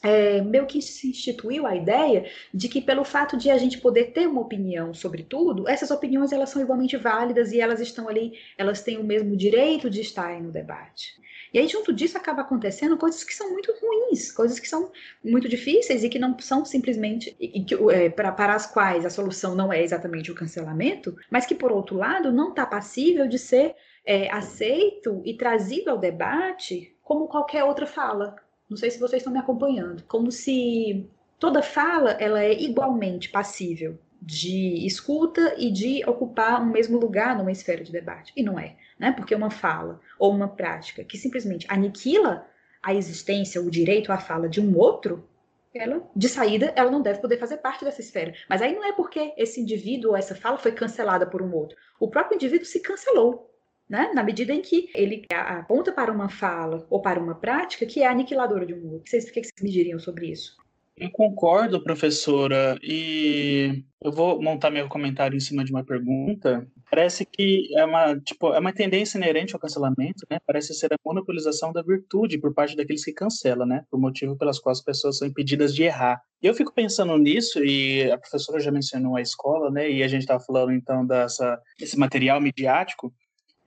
[0.04, 4.12] é, meio que se instituiu a ideia de que pelo fato de a gente poder
[4.12, 8.34] ter uma opinião sobre tudo, essas opiniões elas são igualmente válidas e elas estão ali,
[8.58, 11.24] elas têm o mesmo direito de estarem no debate.
[11.54, 14.92] E aí, junto disso, acaba acontecendo coisas que são muito ruins, coisas que são
[15.24, 17.36] muito difíceis e que não são simplesmente.
[17.40, 21.54] E é, para, para as quais a solução não é exatamente o cancelamento, mas que,
[21.54, 27.28] por outro lado, não está passível de ser é, aceito e trazido ao debate como
[27.28, 28.36] qualquer outra fala.
[28.74, 30.02] Não sei se vocês estão me acompanhando.
[30.08, 31.08] Como se
[31.38, 37.52] toda fala ela é igualmente passível de escuta e de ocupar um mesmo lugar numa
[37.52, 38.34] esfera de debate.
[38.36, 39.12] E não é, né?
[39.12, 42.48] Porque uma fala ou uma prática que simplesmente aniquila
[42.82, 45.24] a existência, o direito à fala de um outro,
[45.72, 48.34] ela, de saída, ela não deve poder fazer parte dessa esfera.
[48.50, 51.78] Mas aí não é porque esse indivíduo ou essa fala foi cancelada por um outro.
[52.00, 53.53] O próprio indivíduo se cancelou
[53.90, 54.12] né?
[54.14, 58.08] na medida em que ele aponta para uma fala ou para uma prática que é
[58.08, 59.10] aniquiladora de um outro.
[59.10, 60.56] Vocês, o que vocês me diriam sobre isso?
[60.96, 66.68] Eu concordo, professora, e eu vou montar meu comentário em cima de uma pergunta.
[66.90, 70.38] Parece que é uma, tipo, é uma tendência inerente ao cancelamento, né?
[70.46, 73.84] Parece ser a monopolização da virtude por parte daqueles que cancelam, né?
[73.90, 76.22] Por motivo pelas quais as pessoas são impedidas de errar.
[76.40, 79.90] Eu fico pensando nisso, e a professora já mencionou a escola, né?
[79.90, 83.12] E a gente estava falando então dessa, desse material midiático.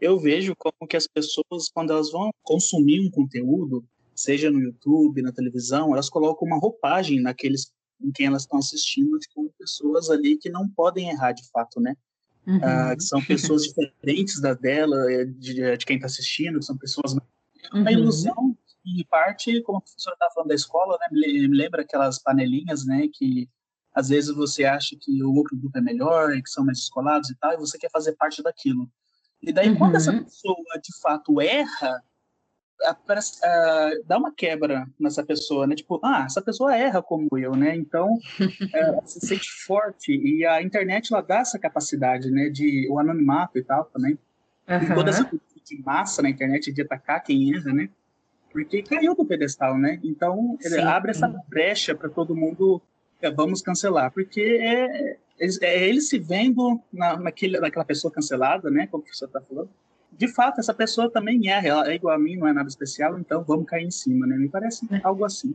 [0.01, 3.85] Eu vejo como que as pessoas, quando elas vão consumir um conteúdo,
[4.15, 9.19] seja no YouTube, na televisão, elas colocam uma roupagem naqueles em quem elas estão assistindo,
[9.35, 11.97] como pessoas ali que não podem errar de fato, né?
[12.47, 12.59] Uhum.
[12.59, 16.77] Uh, que são pessoas diferentes da dela, eh, de, de quem está assistindo, que são
[16.77, 17.15] pessoas.
[17.15, 17.87] Uhum.
[17.87, 22.21] A ilusão, em parte, como a professora estava falando da escola, né, me lembra aquelas
[22.21, 23.49] panelinhas, né, que
[23.93, 27.35] às vezes você acha que o outro grupo é melhor, que são mais descolados e
[27.37, 28.89] tal, e você quer fazer parte daquilo.
[29.43, 29.77] E daí, uhum.
[29.77, 30.25] quando essa uhum.
[30.25, 32.03] pessoa de fato erra,
[32.83, 35.75] uh, dá uma quebra nessa pessoa, né?
[35.75, 37.77] Tipo, ah, essa pessoa erra como eu, né?
[37.77, 42.49] Então, uh, se sente forte e a internet ela dá essa capacidade, né?
[42.49, 44.19] De o anonimato e tal também.
[44.69, 44.95] Uhum.
[44.97, 45.31] toda essa
[45.67, 47.89] de massa na internet de atacar quem erra, né?
[48.53, 50.01] Porque caiu do pedestal, né?
[50.03, 50.81] Então, Sim.
[50.81, 52.81] abre essa brecha para todo mundo
[53.35, 58.87] vamos cancelar, porque é, é, é ele se vendo na, naquele, naquela pessoa cancelada, né?
[58.87, 59.71] Como professor está falando
[60.17, 63.19] de fato, essa pessoa também erra, ela é igual a mim, não é nada especial,
[63.19, 64.37] então vamos cair em cima, né?
[64.37, 65.01] Me parece é.
[65.05, 65.55] algo assim.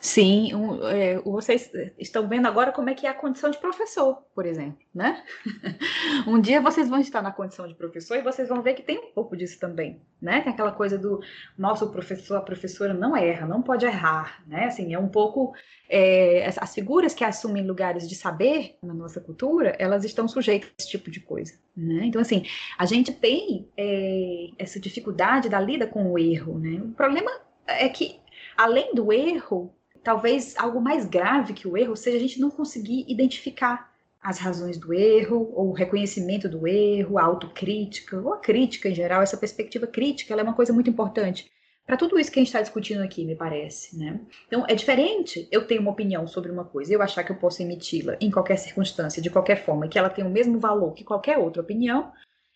[0.00, 4.22] Sim, um, é, vocês estão vendo agora como é que é a condição de professor,
[4.32, 5.24] por exemplo, né?
[6.24, 8.96] um dia vocês vão estar na condição de professor e vocês vão ver que tem
[8.96, 10.40] um pouco disso também, né?
[10.40, 11.20] Tem aquela coisa do
[11.56, 14.66] nosso professor, a professora não erra, não pode errar, né?
[14.66, 15.52] Assim, é um pouco
[15.88, 20.74] é, as figuras que assumem lugares de saber na nossa cultura, elas estão sujeitas a
[20.78, 22.04] esse tipo de coisa, né?
[22.04, 22.44] Então, assim,
[22.78, 26.80] a gente tem é, essa dificuldade da lida com o erro, né?
[26.80, 27.32] O problema
[27.66, 28.20] é que
[28.56, 33.04] além do erro, talvez algo mais grave que o erro seja a gente não conseguir
[33.08, 38.88] identificar as razões do erro, ou o reconhecimento do erro, a autocrítica, ou a crítica
[38.88, 41.50] em geral, essa perspectiva crítica, é uma coisa muito importante
[41.88, 44.20] para tudo isso que a gente está discutindo aqui, me parece, né?
[44.46, 47.62] Então, é diferente eu ter uma opinião sobre uma coisa, eu achar que eu posso
[47.62, 51.38] emiti-la em qualquer circunstância, de qualquer forma, que ela tem o mesmo valor que qualquer
[51.38, 52.12] outra opinião,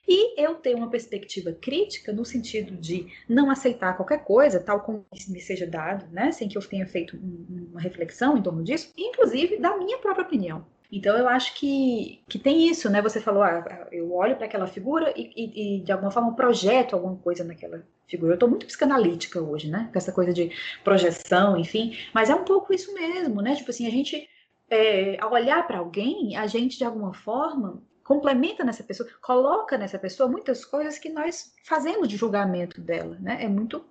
[0.07, 5.07] e eu tenho uma perspectiva crítica no sentido de não aceitar qualquer coisa, tal como
[5.29, 9.59] me seja dado, né, sem que eu tenha feito uma reflexão em torno disso, inclusive
[9.59, 10.67] da minha própria opinião.
[10.93, 13.01] Então eu acho que, que tem isso, né?
[13.01, 16.93] Você falou, ah, eu olho para aquela figura e, e, e, de alguma forma projeto
[16.93, 18.33] alguma coisa naquela figura.
[18.33, 19.89] Eu estou muito psicanalítica hoje, né?
[19.91, 20.53] Com essa coisa de
[20.85, 21.97] projeção, enfim.
[22.13, 23.57] Mas é um pouco isso mesmo, né?
[23.57, 24.29] Tipo assim, a gente,
[24.69, 29.99] é, ao olhar para alguém, a gente de alguma forma complementa nessa pessoa, coloca nessa
[29.99, 33.39] pessoa muitas coisas que nós fazemos de julgamento dela, né?
[33.43, 33.85] É muito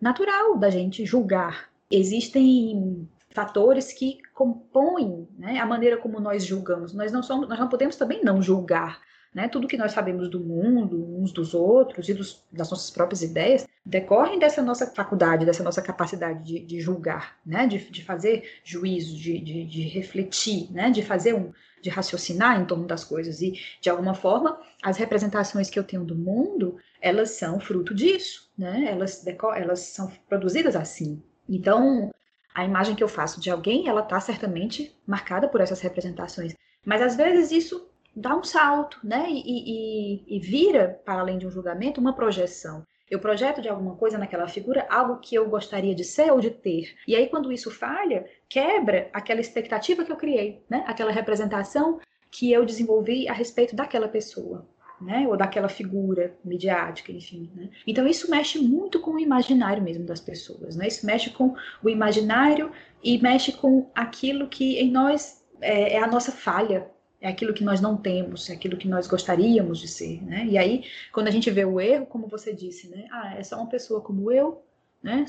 [0.00, 1.68] natural da gente julgar.
[1.90, 6.94] Existem fatores que compõem né, a maneira como nós julgamos.
[6.94, 9.00] Nós não somos, nós não podemos também não julgar.
[9.34, 9.46] Né?
[9.48, 13.68] Tudo que nós sabemos do mundo, uns dos outros e dos, das nossas próprias ideias,
[13.84, 17.66] decorrem dessa nossa faculdade, dessa nossa capacidade de, de julgar, né?
[17.66, 20.90] de, de fazer juízo, de, de, de refletir, né?
[20.90, 21.52] de fazer um,
[21.86, 23.40] de raciocinar em torno das coisas.
[23.40, 28.50] E, de alguma forma, as representações que eu tenho do mundo, elas são fruto disso,
[28.58, 28.86] né?
[28.90, 29.24] Elas,
[29.54, 31.22] elas são produzidas assim.
[31.48, 32.12] Então,
[32.52, 36.54] a imagem que eu faço de alguém, ela está certamente marcada por essas representações.
[36.84, 39.26] Mas, às vezes, isso dá um salto, né?
[39.30, 42.84] E, e, e vira, para além de um julgamento, uma projeção.
[43.10, 46.50] Eu projeto de alguma coisa naquela figura algo que eu gostaria de ser ou de
[46.50, 46.94] ter.
[47.06, 50.84] E aí, quando isso falha, quebra aquela expectativa que eu criei, né?
[50.86, 52.00] Aquela representação
[52.30, 54.66] que eu desenvolvi a respeito daquela pessoa.
[54.98, 57.50] Né, ou daquela figura midiática, enfim.
[57.54, 57.68] Né?
[57.86, 60.88] Então isso mexe muito com o imaginário mesmo das pessoas, né?
[60.88, 62.72] Isso mexe com o imaginário
[63.04, 66.90] e mexe com aquilo que em nós é, é a nossa falha,
[67.20, 70.46] é aquilo que nós não temos, é aquilo que nós gostaríamos de ser, né?
[70.46, 73.06] E aí, quando a gente vê o erro, como você disse, né?
[73.10, 74.62] Ah, é só uma pessoa como eu,
[75.02, 75.24] né?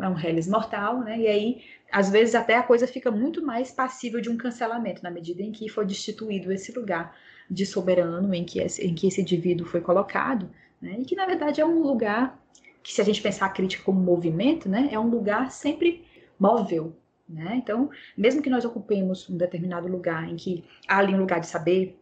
[0.00, 1.18] É um reles mortal, né?
[1.18, 5.10] E aí, às vezes, até a coisa fica muito mais passível de um cancelamento, na
[5.10, 7.16] medida em que foi destituído esse lugar
[7.50, 10.48] de soberano em que esse, em que esse indivíduo foi colocado,
[10.80, 10.96] né?
[11.00, 12.38] E que, na verdade, é um lugar
[12.82, 14.88] que, se a gente pensar a crítica como movimento, né?
[14.92, 16.04] É um lugar sempre
[16.38, 16.96] móvel,
[17.30, 17.54] né?
[17.56, 21.46] Então, mesmo que nós ocupemos um determinado lugar em que há ali um lugar de
[21.46, 21.98] saber,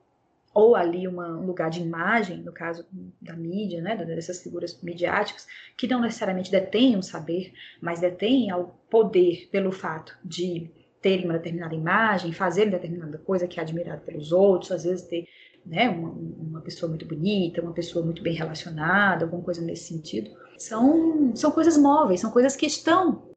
[0.54, 2.86] ou ali uma, um lugar de imagem, no caso
[3.20, 8.64] da mídia, né, dessas figuras midiáticas, que não necessariamente detêm um saber, mas detêm o
[8.90, 10.70] poder pelo fato de
[11.00, 15.28] terem uma determinada imagem, fazerem determinada coisa que é admirada pelos outros, às vezes ter
[15.64, 20.30] né, uma, uma pessoa muito bonita, uma pessoa muito bem relacionada, alguma coisa nesse sentido.
[20.56, 23.28] São, são coisas móveis, são coisas que estão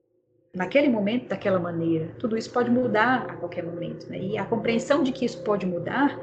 [0.54, 2.14] naquele momento daquela maneira.
[2.20, 4.20] Tudo isso pode mudar a qualquer momento, né?
[4.20, 6.18] E a compreensão de que isso pode mudar,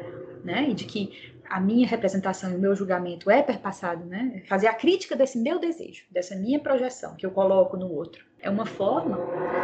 [0.45, 0.69] né?
[0.69, 4.43] E de que a minha representação e o meu julgamento é perpassado, né?
[4.47, 8.25] Fazer a crítica desse meu desejo, dessa minha projeção que eu coloco no outro.
[8.41, 9.19] É uma forma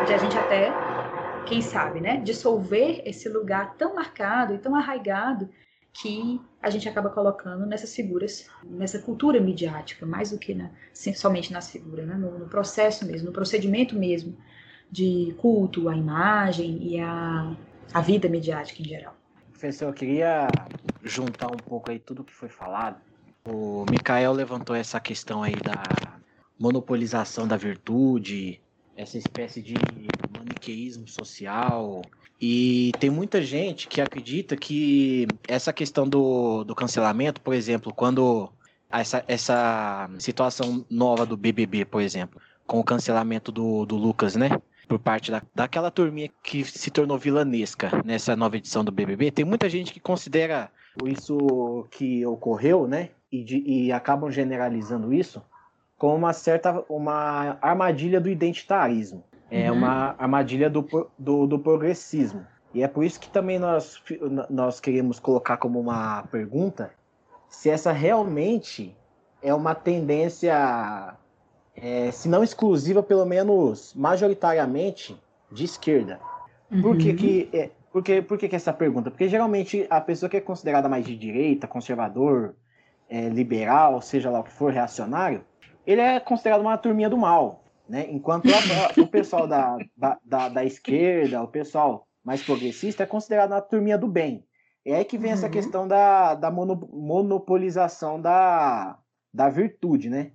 [0.07, 0.73] de a gente até,
[1.47, 5.49] quem sabe, né, dissolver esse lugar tão marcado e tão arraigado
[5.93, 11.53] que a gente acaba colocando nessas figuras, nessa cultura midiática, mais do que na, somente
[11.53, 12.15] nas figuras, né?
[12.15, 14.37] no, no, processo mesmo, no procedimento mesmo
[14.91, 17.55] de culto à imagem e à,
[17.93, 19.15] à vida midiática em geral.
[19.51, 20.49] Professor, eu queria
[21.03, 22.97] juntar um pouco aí tudo que foi falado.
[23.47, 25.83] O Mikael levantou essa questão aí da
[26.59, 28.61] monopolização da virtude,
[28.97, 29.75] essa espécie de
[30.37, 32.03] maniqueísmo social,
[32.41, 38.53] e tem muita gente que acredita que essa questão do, do cancelamento, por exemplo, quando
[38.91, 44.51] essa, essa situação nova do BBB, por exemplo, com o cancelamento do, do Lucas, né?
[44.89, 49.45] Por parte da, daquela turminha que se tornou vilanesca nessa nova edição do BBB, tem
[49.45, 50.71] muita gente que considera
[51.05, 53.11] isso que ocorreu, né?
[53.33, 55.43] E, de, e acabam generalizando isso
[55.97, 59.79] como uma certa uma armadilha do identitarismo é uhum.
[59.79, 60.87] uma armadilha do,
[61.19, 62.45] do, do, progressismo.
[62.73, 64.03] E é por isso que também nós,
[64.51, 66.93] nós queremos colocar como uma pergunta
[67.49, 68.97] se essa realmente
[69.41, 71.15] é uma tendência,
[71.77, 75.17] é, se não exclusiva, pelo menos majoritariamente,
[75.51, 76.21] de esquerda.
[76.71, 76.83] Uhum.
[76.83, 79.11] Por, que, que, é, por, que, por que, que essa pergunta?
[79.11, 82.55] Porque geralmente a pessoa que é considerada mais de direita, conservador,
[83.09, 85.45] é, liberal, seja lá o que for, reacionário,
[85.87, 87.63] ele é considerado uma turminha do mal.
[87.89, 88.07] Né?
[88.11, 89.77] Enquanto a, o pessoal da,
[90.25, 94.45] da, da, esquerda, o pessoal mais progressista, é considerado uma turminha do bem.
[94.85, 95.35] É aí que vem uhum.
[95.37, 98.99] essa questão da, da mono, monopolização da,
[99.33, 100.33] da virtude, né?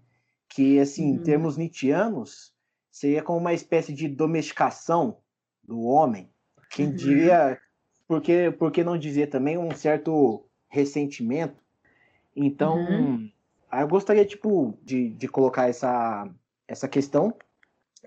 [0.50, 1.16] Que, assim, uhum.
[1.16, 2.54] em termos nietzschianos,
[2.92, 5.18] seria como uma espécie de domesticação
[5.64, 6.30] do homem.
[6.70, 6.96] Quem uhum.
[6.96, 7.60] diria,
[8.08, 11.64] porque, porque não dizer também um certo ressentimento.
[12.36, 13.30] Então, uhum.
[13.72, 16.28] eu gostaria, tipo, de, de colocar essa,
[16.68, 17.34] essa questão.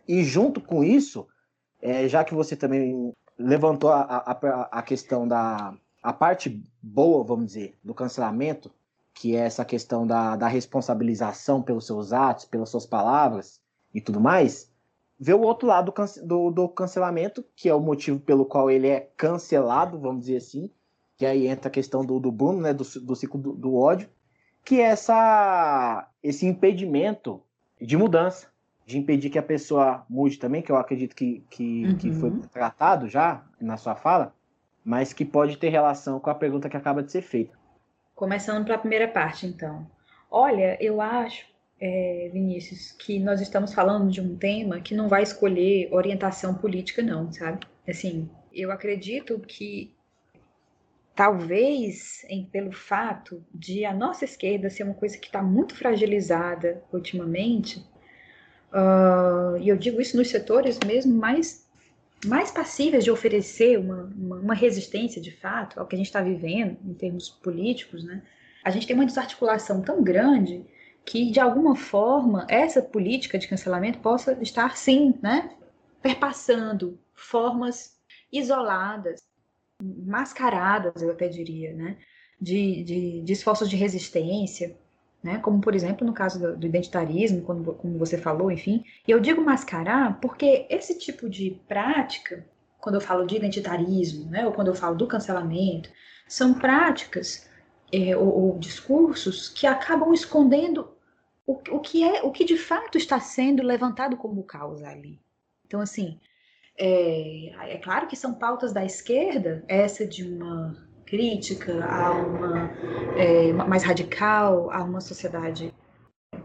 [0.07, 1.29] E junto com isso,
[1.81, 7.47] é, já que você também levantou a, a, a questão da a parte boa, vamos
[7.47, 8.73] dizer, do cancelamento,
[9.15, 13.61] que é essa questão da, da responsabilização pelos seus atos, pelas suas palavras
[13.95, 14.71] e tudo mais,
[15.19, 18.89] vê o outro lado do, do, do, cancelamento, que é o motivo pelo qual ele
[18.89, 20.71] é cancelado, vamos dizer assim,
[21.17, 24.09] que aí entra a questão do, do Bruno, né, do, do ciclo do, do ódio,
[24.65, 27.43] que é essa, esse impedimento
[27.81, 28.53] de mudança
[28.85, 31.97] de impedir que a pessoa mude também, que eu acredito que, que, uhum.
[31.97, 34.35] que foi tratado já na sua fala,
[34.85, 37.57] mas que pode ter relação com a pergunta que acaba de ser feita.
[38.15, 39.91] Começando pela primeira parte, então.
[40.31, 41.47] Olha, eu acho,
[41.81, 47.03] é, Vinícius, que nós estamos falando de um tema que não vai escolher orientação política,
[47.03, 47.67] não, sabe?
[47.89, 49.95] Assim, eu acredito que
[51.15, 56.83] talvez em, pelo fato de a nossa esquerda ser uma coisa que está muito fragilizada
[56.93, 57.85] ultimamente,
[58.73, 61.62] Uh, e eu digo isso nos setores mesmo mais,
[62.25, 66.23] mais passíveis de oferecer uma, uma, uma resistência de fato ao que a gente está
[66.23, 68.23] vivendo em termos políticos, né?
[68.65, 70.65] A gente tem uma desarticulação tão grande
[71.05, 75.51] que, de alguma forma, essa política de cancelamento possa estar, sim, né,
[76.01, 77.99] perpassando formas
[78.33, 79.21] isoladas,
[79.83, 81.99] mascaradas, eu até diria, né,
[82.41, 84.77] de, de, de esforços de resistência,
[85.23, 85.39] né?
[85.39, 88.85] Como, por exemplo, no caso do, do identitarismo, quando, como você falou, enfim.
[89.07, 92.45] E eu digo mascarar porque esse tipo de prática,
[92.81, 95.91] quando eu falo de identitarismo, né, ou quando eu falo do cancelamento,
[96.27, 97.49] são práticas
[97.93, 100.91] é, ou, ou, discursos que acabam escondendo
[101.47, 105.21] o, o, que é, o que de fato está sendo levantado como causa ali.
[105.67, 106.19] Então, assim,
[106.79, 110.77] é, é claro que são pautas da esquerda, essa de uma
[111.13, 112.71] crítica, a uma
[113.19, 115.71] é, mais radical, a uma sociedade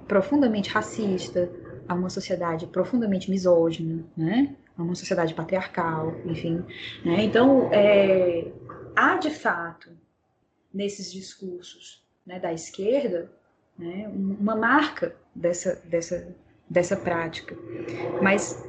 [0.10, 1.50] profundamente racista,
[1.88, 4.54] a uma sociedade profundamente misógina, né?
[4.78, 6.66] a uma sociedade patriarcal, enfim.
[7.06, 7.24] Né?
[7.24, 8.52] Então, é,
[8.94, 9.90] há de fato,
[10.74, 13.32] nesses discursos né, da esquerda,
[13.80, 16.36] né, uma marca dessa, dessa,
[16.70, 17.56] dessa prática.
[18.22, 18.62] Mas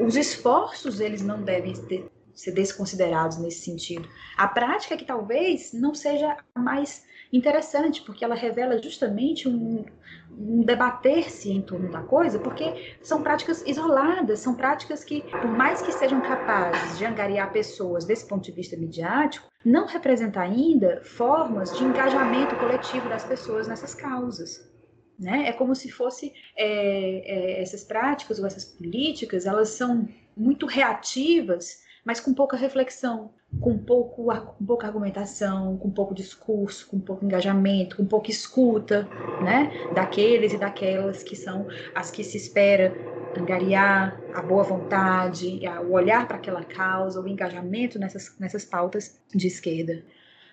[0.00, 4.06] os esforços, eles não devem ter, ser desconsiderados nesse sentido.
[4.36, 9.84] A prática que talvez não seja a mais interessante, porque ela revela justamente um,
[10.30, 15.82] um debater-se em torno da coisa, porque são práticas isoladas, são práticas que, por mais
[15.82, 21.76] que sejam capazes de angariar pessoas desse ponto de vista midiático, não representam ainda formas
[21.76, 24.70] de engajamento coletivo das pessoas nessas causas.
[25.18, 25.48] Né?
[25.48, 30.06] É como se fosse é, é, essas práticas ou essas políticas, elas são
[30.36, 37.00] muito reativas mas com pouca reflexão, com, pouco, com pouca argumentação, com pouco discurso, com
[37.00, 39.08] pouco engajamento, com pouca escuta,
[39.42, 42.94] né, daqueles e daquelas que são as que se espera
[43.36, 49.48] angariar a boa vontade, o olhar para aquela causa, o engajamento nessas, nessas pautas de
[49.48, 50.00] esquerda.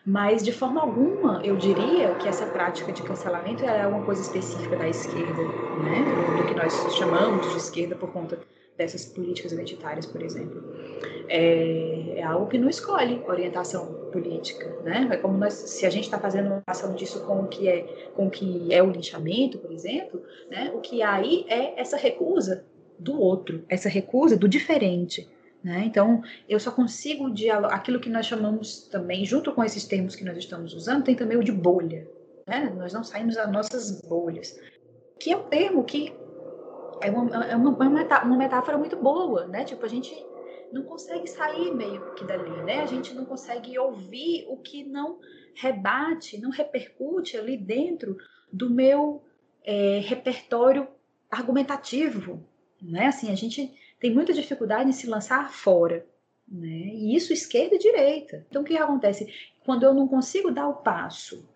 [0.05, 4.75] Mas, de forma alguma, eu diria que essa prática de cancelamento é uma coisa específica
[4.75, 5.43] da esquerda,
[5.81, 6.03] né?
[6.35, 8.37] do que nós chamamos de esquerda por conta
[8.77, 10.63] dessas políticas identitárias, por exemplo.
[11.29, 15.07] É, é, algo que não escolhe orientação política, né?
[15.11, 17.81] É como nós, se a gente está fazendo uma ação disso com o que é,
[18.15, 20.71] com o que é o linchamento, por exemplo, né?
[20.73, 22.65] O que aí é essa recusa
[22.99, 25.29] do outro, essa recusa do diferente,
[25.63, 25.83] né?
[25.85, 27.75] Então, eu só consigo dialogar.
[27.75, 31.37] Aquilo que nós chamamos também, junto com esses termos que nós estamos usando, tem também
[31.37, 32.05] o de bolha.
[32.45, 32.73] Né?
[32.77, 34.59] Nós não saímos das nossas bolhas.
[35.17, 36.13] Que é um termo que
[37.03, 39.63] é uma, é uma, uma metáfora muito boa, né?
[39.63, 40.13] Tipo, a gente
[40.71, 42.81] não consegue sair meio que dali, né?
[42.81, 45.19] A gente não consegue ouvir o que não
[45.55, 48.17] rebate, não repercute ali dentro
[48.51, 49.23] do meu
[49.63, 50.87] é, repertório
[51.29, 52.43] argumentativo,
[52.81, 53.07] né?
[53.07, 56.05] Assim, a gente tem muita dificuldade em se lançar fora.
[56.47, 56.67] Né?
[56.67, 58.45] E isso esquerda e direita.
[58.49, 59.31] Então, o que acontece?
[59.65, 61.47] Quando eu não consigo dar o passo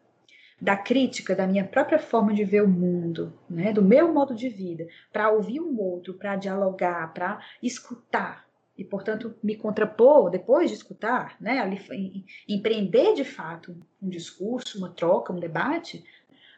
[0.60, 4.50] da crítica da minha própria forma de ver o mundo, né, do meu modo de
[4.50, 8.48] vida, para ouvir um outro, para dialogar, para escutar
[8.78, 14.90] e, portanto, me contrapor depois de escutar, né, ali, empreender de fato um discurso, uma
[14.90, 16.04] troca, um debate,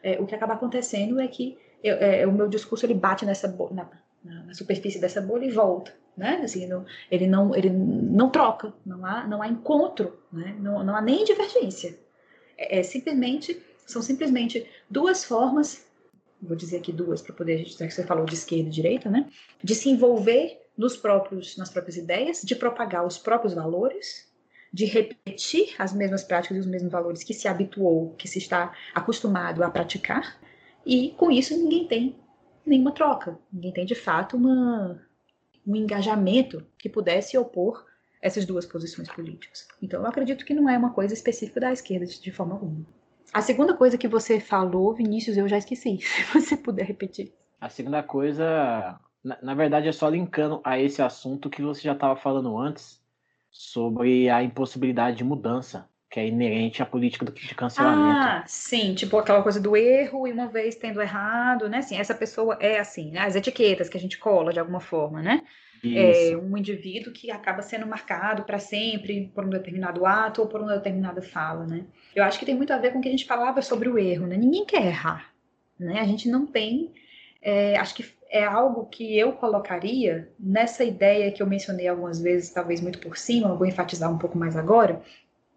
[0.04, 3.47] é, o que acaba acontecendo é que eu, é, o meu discurso ele bate nessa
[3.72, 3.89] na,
[4.24, 6.41] na, superfície dessa bolha e volta, né?
[6.43, 6.70] Assim,
[7.10, 10.56] ele não ele não troca, não há não há encontro, né?
[10.60, 11.97] Não, não há nem divergência.
[12.58, 15.86] É, é simplesmente são simplesmente duas formas,
[16.42, 19.28] vou dizer aqui duas para poder já que você falou de esquerda e direita, né?
[19.64, 24.32] De se envolver nos próprios nas próprias ideias, de propagar os próprios valores,
[24.72, 28.74] de repetir as mesmas práticas e os mesmos valores que se habituou, que se está
[28.94, 30.40] acostumado a praticar,
[30.86, 32.16] e com isso ninguém tem
[32.66, 33.38] nenhuma troca.
[33.52, 35.02] Ninguém tem de fato uma,
[35.66, 37.86] um engajamento que pudesse opor
[38.22, 39.68] essas duas posições políticas.
[39.82, 42.86] Então, eu acredito que não é uma coisa específica da esquerda de forma alguma.
[43.34, 45.99] A segunda coisa que você falou, Vinícius, eu já esqueci.
[46.01, 47.32] Se você puder repetir.
[47.59, 51.93] A segunda coisa, na, na verdade, é só linkando a esse assunto que você já
[51.93, 53.01] estava falando antes,
[53.51, 58.19] sobre a impossibilidade de mudança que é inerente à política de cancelamento.
[58.19, 61.77] Ah, sim, tipo aquela coisa do erro e uma vez tendo errado, né?
[61.77, 63.19] Assim, essa pessoa é assim, né?
[63.19, 65.43] as etiquetas que a gente cola de alguma forma, né?
[65.84, 70.61] É um indivíduo que acaba sendo marcado para sempre por um determinado ato ou por
[70.61, 71.86] uma determinada fala, né?
[72.15, 73.97] Eu acho que tem muito a ver com o que a gente falava sobre o
[73.97, 74.36] erro, né?
[74.36, 75.34] Ninguém quer errar,
[75.80, 75.99] né?
[75.99, 76.91] A gente não tem,
[77.41, 82.51] é, acho que é algo que eu colocaria nessa ideia que eu mencionei algumas vezes,
[82.51, 85.01] talvez muito por cima, vou enfatizar um pouco mais agora,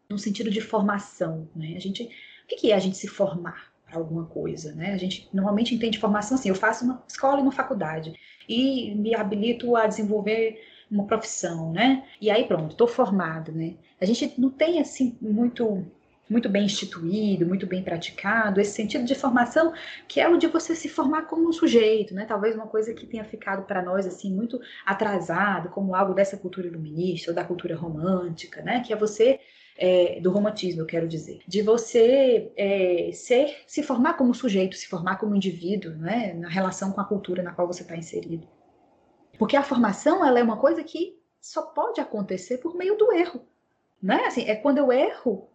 [0.08, 1.74] no sentido de formação, né?
[1.76, 4.92] A gente, o que é a gente se formar alguma coisa, né?
[4.92, 8.14] A gente normalmente entende formação assim, eu faço uma escola e uma faculdade
[8.49, 12.05] e me habilito a desenvolver uma profissão, né?
[12.20, 13.74] E aí pronto, estou formado, né?
[14.01, 15.84] A gente não tem assim muito
[16.30, 19.74] muito bem instituído, muito bem praticado, esse sentido de formação
[20.09, 22.24] que é o de você se formar como um sujeito, né?
[22.24, 26.66] Talvez uma coisa que tenha ficado para nós assim muito atrasado, como algo dessa cultura
[26.66, 28.80] iluminista ou da cultura romântica, né?
[28.80, 29.40] Que é você
[29.76, 34.86] é, do romantismo, eu quero dizer, de você é, ser, se formar como sujeito, se
[34.86, 38.46] formar como indivíduo, né, na relação com a cultura na qual você está inserido.
[39.38, 43.42] Porque a formação ela é uma coisa que só pode acontecer por meio do erro,
[44.00, 44.26] né?
[44.26, 45.48] Assim, é quando eu erro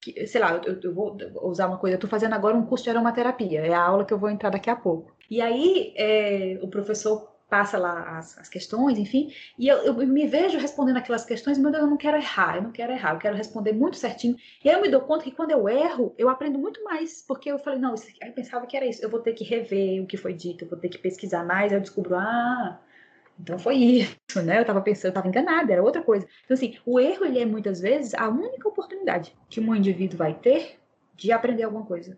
[0.00, 2.84] que, sei lá, eu, eu, vou usar uma coisa, eu estou fazendo agora um curso
[2.84, 5.14] de aromaterapia, é a aula que eu vou entrar daqui a pouco.
[5.30, 10.26] E aí é, o professor passa lá as, as questões, enfim, e eu, eu, me
[10.26, 13.18] vejo respondendo aquelas questões, meu Deus, eu não quero errar, eu não quero errar, eu
[13.18, 14.36] quero responder muito certinho.
[14.64, 17.50] E aí eu me dou conta que quando eu erro, eu aprendo muito mais, porque
[17.50, 20.06] eu falei, não, isso, eu pensava que era isso, eu vou ter que rever o
[20.06, 22.80] que foi dito, eu vou ter que pesquisar mais, aí eu descubro, ah,
[23.38, 24.58] então foi isso, né?
[24.58, 26.26] Eu estava pensando, eu estava enganada, era outra coisa.
[26.44, 30.34] Então, assim, o erro, ele é muitas vezes a única oportunidade que um indivíduo vai
[30.34, 30.78] ter
[31.14, 32.16] de aprender alguma coisa.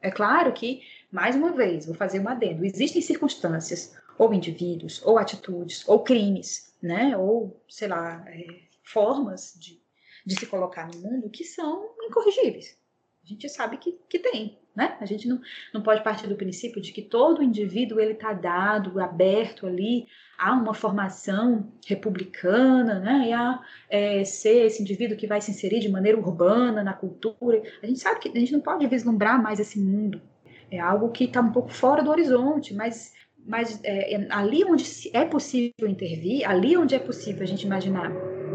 [0.00, 5.18] É claro que, mais uma vez, vou fazer um adendo, existem circunstâncias ou indivíduos, ou
[5.18, 7.16] atitudes, ou crimes, né?
[7.16, 8.46] Ou, sei lá, é,
[8.82, 9.80] formas de,
[10.24, 12.76] de se colocar no mundo que são incorrigíveis.
[13.24, 14.96] A gente sabe que, que tem, né?
[15.00, 15.40] A gente não,
[15.74, 20.06] não pode partir do princípio de que todo indivíduo ele está dado, aberto ali
[20.38, 23.28] a uma formação republicana, né?
[23.28, 23.60] E a
[23.90, 27.62] é, ser esse indivíduo que vai se inserir de maneira urbana na cultura.
[27.82, 30.22] A gente sabe que a gente não pode vislumbrar mais esse mundo.
[30.70, 33.12] É algo que está um pouco fora do horizonte, mas
[33.46, 38.12] mas é, é, ali onde é possível intervir, ali onde é possível a gente imaginar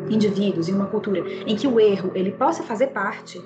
[0.09, 3.41] indivíduos em uma cultura em que o erro ele possa fazer parte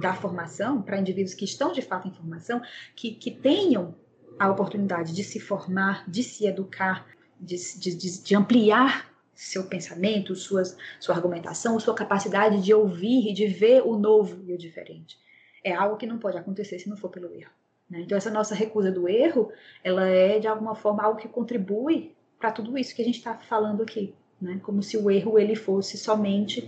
[0.00, 2.60] da formação para indivíduos que estão de fato em formação,
[2.94, 3.94] que, que tenham
[4.38, 7.06] a oportunidade de se formar, de se educar,
[7.38, 13.46] de, de, de ampliar seu pensamento, suas, sua argumentação, sua capacidade de ouvir e de
[13.46, 15.18] ver o novo e o diferente.
[15.64, 17.50] É algo que não pode acontecer se não for pelo erro.
[17.90, 18.02] Né?
[18.02, 19.50] Então, essa nossa recusa do erro,
[19.82, 23.34] ela é, de alguma forma, algo que contribui para tudo isso que a gente está
[23.34, 24.14] falando aqui.
[24.40, 24.60] Né?
[24.62, 26.64] Como se o erro ele fosse somente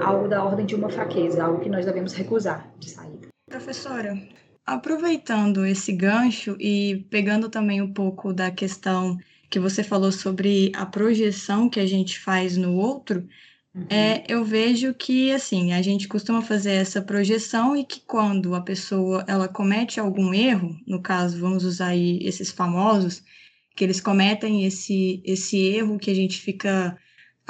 [0.00, 3.28] algo da ordem de uma fraqueza, algo que nós devemos recusar de saída.
[3.50, 4.16] Professora,
[4.64, 9.18] aproveitando esse gancho e pegando também um pouco da questão
[9.50, 13.26] que você falou sobre a projeção que a gente faz no outro,
[13.74, 13.86] uhum.
[13.90, 18.60] é, eu vejo que assim a gente costuma fazer essa projeção e que quando a
[18.60, 23.22] pessoa ela comete algum erro, no caso vamos usar aí esses famosos
[23.76, 26.98] que eles cometem esse esse erro que a gente fica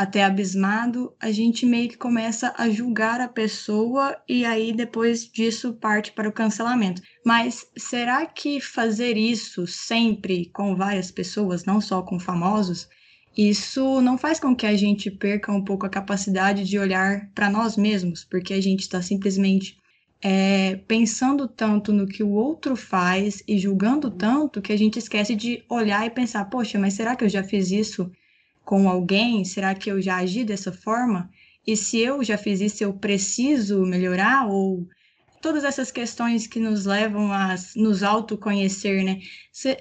[0.00, 5.74] até abismado, a gente meio que começa a julgar a pessoa e aí depois disso
[5.74, 7.02] parte para o cancelamento.
[7.22, 12.88] Mas será que fazer isso sempre com várias pessoas, não só com famosos,
[13.37, 17.49] isso não faz com que a gente perca um pouco a capacidade de olhar para
[17.49, 19.78] nós mesmos, porque a gente está simplesmente
[20.22, 25.35] é, pensando tanto no que o outro faz e julgando tanto que a gente esquece
[25.35, 28.11] de olhar e pensar: poxa, mas será que eu já fiz isso
[28.64, 29.45] com alguém?
[29.45, 31.31] Será que eu já agi dessa forma?
[31.66, 34.47] E se eu já fiz isso, eu preciso melhorar?
[34.49, 34.87] Ou
[35.41, 39.20] todas essas questões que nos levam a nos autoconhecer, né?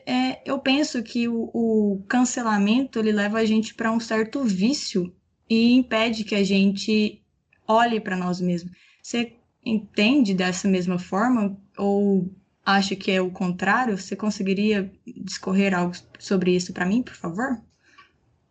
[0.05, 5.13] é, eu penso que o, o cancelamento ele leva a gente para um certo vício
[5.49, 7.21] e impede que a gente
[7.67, 8.71] olhe para nós mesmos.
[9.01, 9.33] Você
[9.65, 12.31] entende dessa mesma forma ou
[12.65, 13.97] acha que é o contrário?
[13.97, 17.61] Você conseguiria discorrer algo sobre isso para mim, por favor?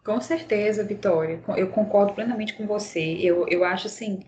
[0.04, 1.42] Com certeza, Vitória.
[1.56, 3.18] Eu concordo plenamente com você.
[3.20, 4.20] Eu, eu acho assim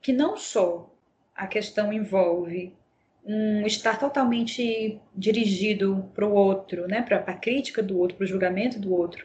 [0.00, 0.94] que não só
[1.38, 2.74] a questão envolve
[3.24, 8.26] um estar totalmente dirigido para o outro, né, para a crítica do outro, para o
[8.26, 9.24] julgamento do outro,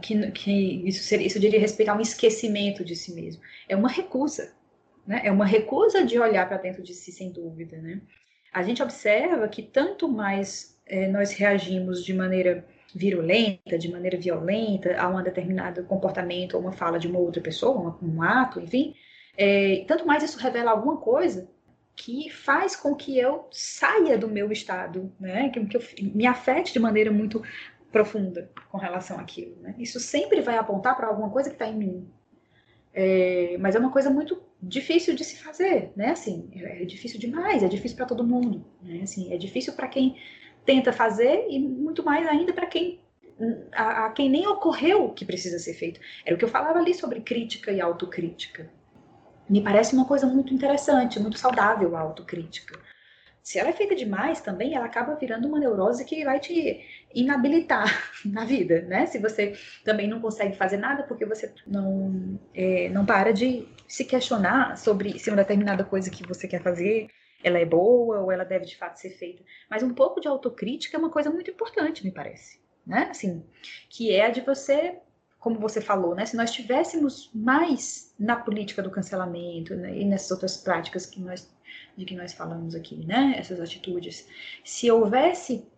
[0.00, 0.52] que, que
[0.86, 3.42] isso, seria, isso diria respeito a um esquecimento de si mesmo.
[3.68, 4.54] É uma recusa,
[5.04, 5.22] né?
[5.24, 8.00] É uma recusa de olhar para dentro de si, sem dúvida, né?
[8.52, 12.64] A gente observa que tanto mais é, nós reagimos de maneira
[12.94, 17.98] virulenta, de maneira violenta, a um determinado comportamento ou uma fala de uma outra pessoa,
[18.00, 18.94] um, um ato, enfim,
[19.36, 21.48] é, tanto mais isso revela alguma coisa
[21.96, 25.48] que faz com que eu saia do meu estado, né?
[25.50, 25.82] que, que eu
[26.14, 27.42] me afete de maneira muito
[27.92, 29.56] profunda com relação àquilo.
[29.60, 29.74] Né?
[29.78, 32.08] Isso sempre vai apontar para alguma coisa que está em mim.
[32.92, 36.10] É, mas é uma coisa muito difícil de se fazer, né?
[36.10, 39.00] Assim, é, é difícil demais, é difícil para todo mundo, né?
[39.02, 40.16] Assim, é difícil para quem
[40.64, 43.00] tenta fazer e muito mais ainda para quem
[43.72, 46.00] a, a, quem nem ocorreu que precisa ser feito.
[46.24, 48.70] Era o que eu falava ali sobre crítica e autocrítica.
[49.48, 52.78] Me parece uma coisa muito interessante, muito saudável a autocrítica.
[53.42, 56.80] Se ela é feita demais também, ela acaba virando uma neurose que vai te
[57.14, 57.86] inabilitar
[58.24, 59.04] na vida, né?
[59.04, 64.04] Se você também não consegue fazer nada porque você não, é, não para de se
[64.04, 67.08] questionar sobre se uma determinada coisa que você quer fazer
[67.44, 69.44] ela é boa ou ela deve de fato ser feita.
[69.68, 73.08] Mas um pouco de autocrítica é uma coisa muito importante, me parece, né?
[73.10, 73.44] Assim,
[73.90, 74.98] que é a de você,
[75.44, 76.24] como você falou, né?
[76.24, 79.94] Se nós tivéssemos mais na política do cancelamento né?
[79.94, 81.52] e nessas outras práticas que nós
[81.96, 83.34] de que nós falamos aqui, né?
[83.36, 84.26] Essas atitudes,
[84.64, 85.68] se houvesse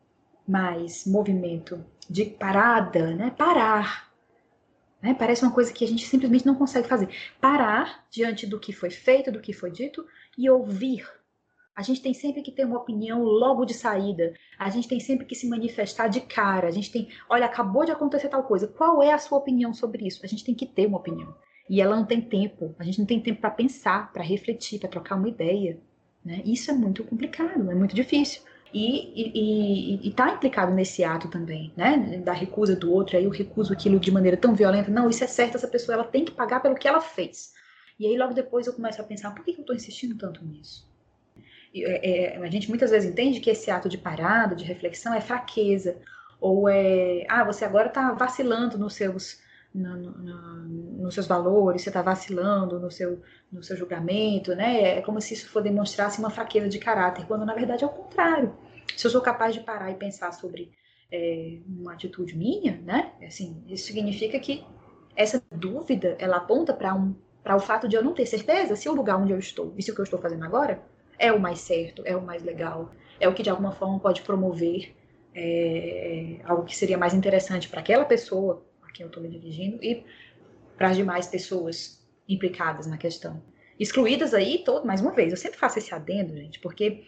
[0.46, 3.34] mais movimento de parada, né?
[3.36, 4.12] Parar.
[5.02, 5.14] Né?
[5.14, 7.08] Parece uma coisa que a gente simplesmente não consegue fazer.
[7.40, 10.06] Parar diante do que foi feito, do que foi dito
[10.38, 11.04] e ouvir
[11.76, 14.32] a gente tem sempre que ter uma opinião logo de saída.
[14.58, 16.68] A gente tem sempre que se manifestar de cara.
[16.68, 18.66] A gente tem, olha, acabou de acontecer tal coisa.
[18.66, 20.24] Qual é a sua opinião sobre isso?
[20.24, 21.34] A gente tem que ter uma opinião.
[21.68, 22.74] E ela não tem tempo.
[22.78, 25.78] A gente não tem tempo para pensar, para refletir, para trocar uma ideia.
[26.24, 26.40] Né?
[26.46, 28.40] Isso é muito complicado, é muito difícil.
[28.72, 32.18] E está implicado nesse ato também, né?
[32.24, 34.90] Da recusa do outro, aí eu recuso aquilo de maneira tão violenta.
[34.90, 37.52] Não, isso é certo, essa pessoa ela tem que pagar pelo que ela fez.
[37.98, 40.85] E aí logo depois eu começo a pensar, por que eu estou insistindo tanto nisso?
[41.74, 45.20] É, é, a gente muitas vezes entende que esse ato de parada, de reflexão, é
[45.20, 45.98] fraqueza.
[46.40, 49.40] Ou é, ah, você agora está vacilando nos seus,
[49.74, 50.58] no, no,
[51.02, 54.98] nos seus valores, você está vacilando no seu, no seu julgamento, né?
[54.98, 58.54] É como se isso demonstrasse uma fraqueza de caráter, quando na verdade é o contrário.
[58.96, 60.72] Se eu sou capaz de parar e pensar sobre
[61.10, 63.12] é, uma atitude minha, né?
[63.26, 64.64] Assim, isso significa que
[65.14, 67.14] essa dúvida ela aponta para um,
[67.44, 69.90] o fato de eu não ter certeza se o lugar onde eu estou e se
[69.90, 70.82] o que eu estou fazendo agora
[71.18, 74.22] é o mais certo, é o mais legal, é o que de alguma forma pode
[74.22, 74.94] promover
[75.34, 79.82] é, algo que seria mais interessante para aquela pessoa a quem eu estou me dirigindo
[79.82, 80.04] e
[80.76, 83.42] para as demais pessoas implicadas na questão.
[83.78, 87.04] Excluídas aí, todo, mais uma vez, eu sempre faço esse adendo, gente, porque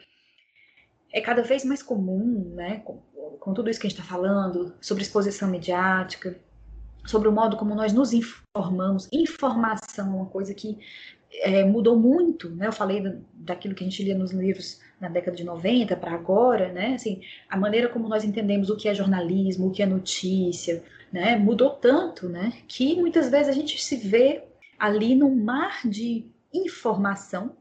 [1.13, 3.01] é cada vez mais comum, né, com,
[3.41, 6.39] com tudo isso que a gente está falando, sobre exposição mediática,
[7.09, 9.09] sobre o modo como nós nos informamos.
[9.11, 10.79] Informação é uma coisa que
[11.41, 12.67] é, mudou muito, né?
[12.67, 13.03] Eu falei
[13.33, 16.95] daquilo que a gente lia nos livros na década de 90 para agora, né?
[16.95, 21.35] Assim, a maneira como nós entendemos o que é jornalismo, o que é notícia, né?
[21.37, 22.53] Mudou tanto, né?
[22.69, 24.45] Que muitas vezes a gente se vê
[24.79, 27.57] ali num mar de informação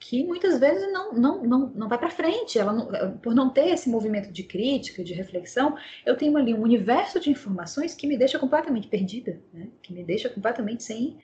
[0.00, 2.58] que muitas vezes não, não, não, não vai para frente.
[2.58, 5.76] Ela não, por não ter esse movimento de crítica, de reflexão,
[6.06, 9.68] eu tenho ali um universo de informações que me deixa completamente perdida, né?
[9.82, 11.18] que me deixa completamente sem,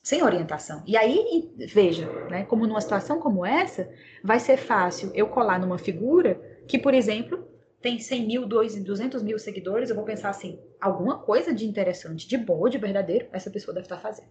[0.00, 0.84] sem orientação.
[0.86, 3.90] E aí, veja, né, como numa situação como essa,
[4.22, 7.48] vai ser fácil eu colar numa figura que, por exemplo,
[7.82, 12.38] tem 100 mil, 200 mil seguidores, eu vou pensar assim, alguma coisa de interessante, de
[12.38, 14.30] bom, de verdadeiro, essa pessoa deve estar fazendo,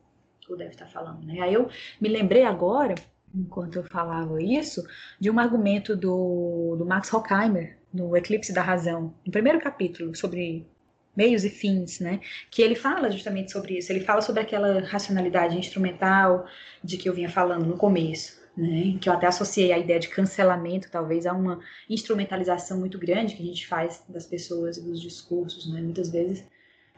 [0.50, 1.24] ou deve estar falando.
[1.26, 1.42] Né?
[1.42, 1.68] Aí eu
[2.00, 2.96] me lembrei agora
[3.34, 4.86] enquanto eu falava isso,
[5.20, 10.68] de um argumento do, do Max Horkheimer, no Eclipse da Razão, no primeiro capítulo, sobre
[11.16, 12.20] meios e fins, né?
[12.50, 13.92] Que ele fala justamente sobre isso.
[13.92, 16.48] Ele fala sobre aquela racionalidade instrumental
[16.84, 18.98] de que eu vinha falando no começo, né?
[19.00, 21.60] Que eu até associei a ideia de cancelamento, talvez, a uma
[21.90, 25.82] instrumentalização muito grande que a gente faz das pessoas e dos discursos, né?
[25.82, 26.44] Muitas vezes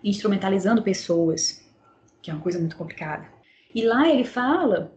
[0.03, 1.65] instrumentalizando pessoas,
[2.21, 3.27] que é uma coisa muito complicada.
[3.73, 4.93] E lá ele fala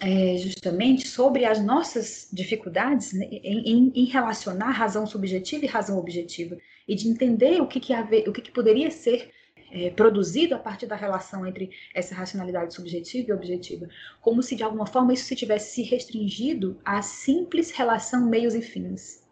[0.00, 6.56] é, justamente sobre as nossas dificuldades né, em, em, relacionar razão subjetiva e razão objetiva
[6.86, 9.30] e de entender o que, que, haver, o que, que poderia ser
[9.70, 13.88] é, produzido a partir da relação entre essa racionalidade subjetiva e objetiva,
[14.20, 18.62] como se de alguma forma isso se tivesse se restringido à simples relação meios e
[18.62, 19.22] fins,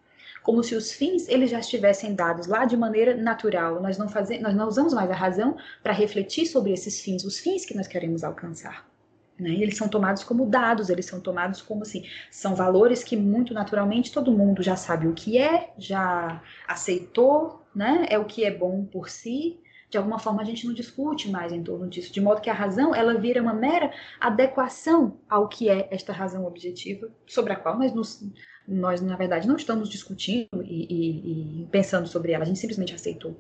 [0.42, 3.80] como se os fins eles já estivessem dados lá de maneira natural.
[3.80, 7.38] Nós não fazemos, nós não usamos mais a razão para refletir sobre esses fins, os
[7.38, 8.95] fins que nós queremos alcançar.
[9.38, 9.50] Né?
[9.50, 14.10] Eles são tomados como dados, eles são tomados como assim, são valores que muito naturalmente
[14.12, 18.06] todo mundo já sabe o que é, já aceitou, né?
[18.08, 19.60] É o que é bom por si.
[19.90, 22.54] De alguma forma a gente não discute mais em torno disso, de modo que a
[22.54, 27.78] razão ela vira uma mera adequação ao que é esta razão objetiva, sobre a qual
[27.78, 28.20] nós nos,
[28.66, 32.94] nós na verdade não estamos discutindo e, e, e pensando sobre ela, a gente simplesmente
[32.94, 33.38] aceitou.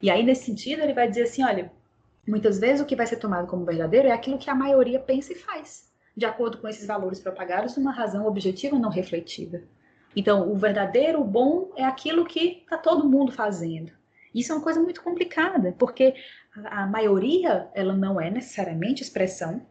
[0.00, 1.72] E aí nesse sentido ele vai dizer assim, olha,
[2.30, 5.32] Muitas vezes o que vai ser tomado como verdadeiro é aquilo que a maioria pensa
[5.32, 9.64] e faz, de acordo com esses valores propagados uma razão objetiva não refletida.
[10.14, 13.90] Então, o verdadeiro, o bom, é aquilo que está todo mundo fazendo.
[14.32, 16.14] Isso é uma coisa muito complicada, porque
[16.54, 19.66] a, maioria ela não é necessariamente expressão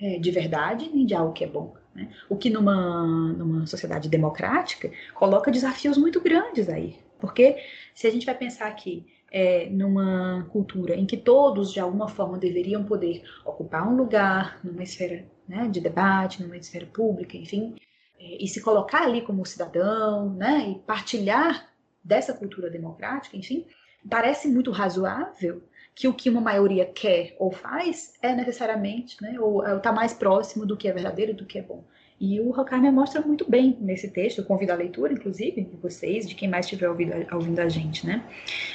[0.00, 1.74] é, de verdade nem de algo que é bom.
[1.94, 2.10] Né?
[2.30, 6.98] O que numa, numa sociedade democrática coloca desafios muito grandes aí.
[7.18, 7.58] Porque
[7.94, 12.38] se a gente vai pensar aqui é, numa cultura em que todos, de alguma forma,
[12.38, 17.76] deveriam poder ocupar um lugar numa esfera né, de debate, numa esfera pública, enfim,
[18.18, 21.68] é, e se colocar ali como cidadão, né, e partilhar
[22.02, 23.66] dessa cultura democrática, enfim,
[24.08, 25.62] parece muito razoável
[25.94, 30.66] que o que uma maioria quer ou faz é necessariamente, né, ou está mais próximo
[30.66, 31.84] do que é verdadeiro, do que é bom.
[32.20, 36.28] E o Horkheimer mostra muito bem nesse texto, eu convido a leitura, inclusive, de vocês,
[36.28, 38.22] de quem mais estiver ouvindo, ouvindo a gente, né?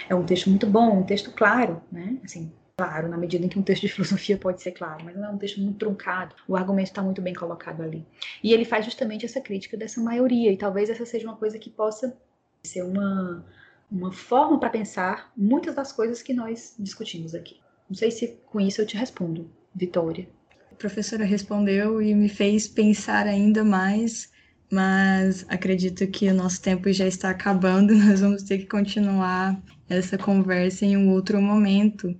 [0.09, 2.17] É um texto muito bom, um texto claro, né?
[2.23, 5.25] Assim, claro, na medida em que um texto de filosofia pode ser claro, mas não
[5.25, 8.03] é um texto muito truncado, o argumento está muito bem colocado ali.
[8.43, 11.69] E ele faz justamente essa crítica dessa maioria, e talvez essa seja uma coisa que
[11.69, 12.17] possa
[12.63, 13.45] ser uma,
[13.91, 17.59] uma forma para pensar muitas das coisas que nós discutimos aqui.
[17.87, 20.27] Não sei se com isso eu te respondo, Vitória
[20.75, 24.29] a professora respondeu e me fez pensar ainda mais,
[24.69, 29.57] mas acredito que o nosso tempo já está acabando, nós vamos ter que continuar
[29.87, 32.13] essa conversa em um outro momento.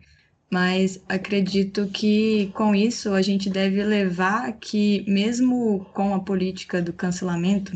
[0.49, 6.93] Mas acredito que com isso a gente deve levar que, mesmo com a política do
[6.93, 7.73] cancelamento,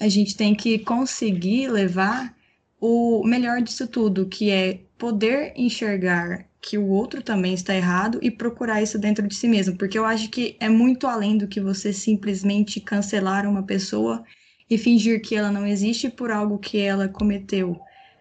[0.00, 2.34] a gente tem que conseguir levar
[2.80, 8.30] o melhor disso tudo, que é poder enxergar que o outro também está errado e
[8.30, 11.60] procurar isso dentro de si mesmo, porque eu acho que é muito além do que
[11.60, 14.24] você simplesmente cancelar uma pessoa
[14.70, 17.78] e fingir que ela não existe por algo que ela cometeu,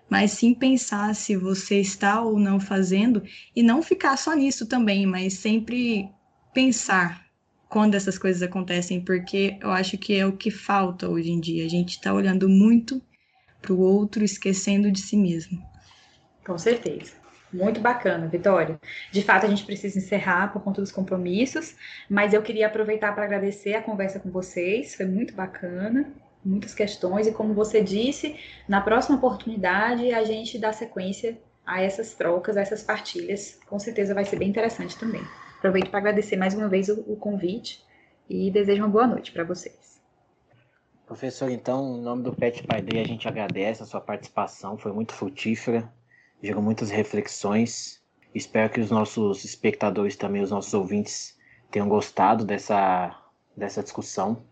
[0.09, 3.23] mas sim pensar se você está ou não fazendo
[3.55, 6.09] e não ficar só nisso também, mas sempre
[6.53, 7.25] pensar
[7.69, 11.65] quando essas coisas acontecem, porque eu acho que é o que falta hoje em dia.
[11.65, 13.01] A gente está olhando muito
[13.61, 15.72] para o outro, esquecendo de si mesmo.
[16.45, 17.13] Com certeza.
[17.53, 18.79] Muito bacana, Vitória.
[19.11, 21.75] De fato, a gente precisa encerrar por conta dos compromissos,
[22.09, 26.11] mas eu queria aproveitar para agradecer a conversa com vocês, foi muito bacana,
[26.43, 28.35] muitas questões, e como você disse,
[28.67, 34.13] na próxima oportunidade a gente dá sequência a essas trocas, a essas partilhas, com certeza
[34.15, 35.21] vai ser bem interessante também.
[35.59, 37.81] Aproveito para agradecer mais uma vez o, o convite
[38.27, 40.01] e desejo uma boa noite para vocês.
[41.05, 44.91] Professor, então, em nome do Pet Pai Day, a gente agradece a sua participação, foi
[44.91, 45.89] muito frutífera,
[46.43, 48.01] gerou muitas reflexões.
[48.35, 51.37] Espero que os nossos espectadores também, os nossos ouvintes,
[51.71, 53.15] tenham gostado dessa,
[53.55, 54.43] dessa discussão,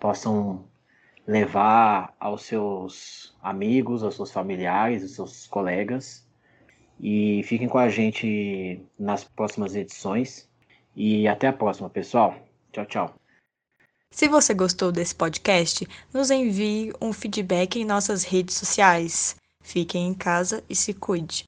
[0.00, 0.64] possam
[1.26, 6.26] levar aos seus amigos, aos seus familiares, aos seus colegas.
[7.00, 10.48] E fiquem com a gente nas próximas edições.
[10.96, 12.34] E até a próxima, pessoal.
[12.72, 13.14] Tchau, tchau.
[14.10, 19.36] Se você gostou desse podcast, nos envie um feedback em nossas redes sociais.
[19.68, 21.44] Fiquem em casa e se cuide.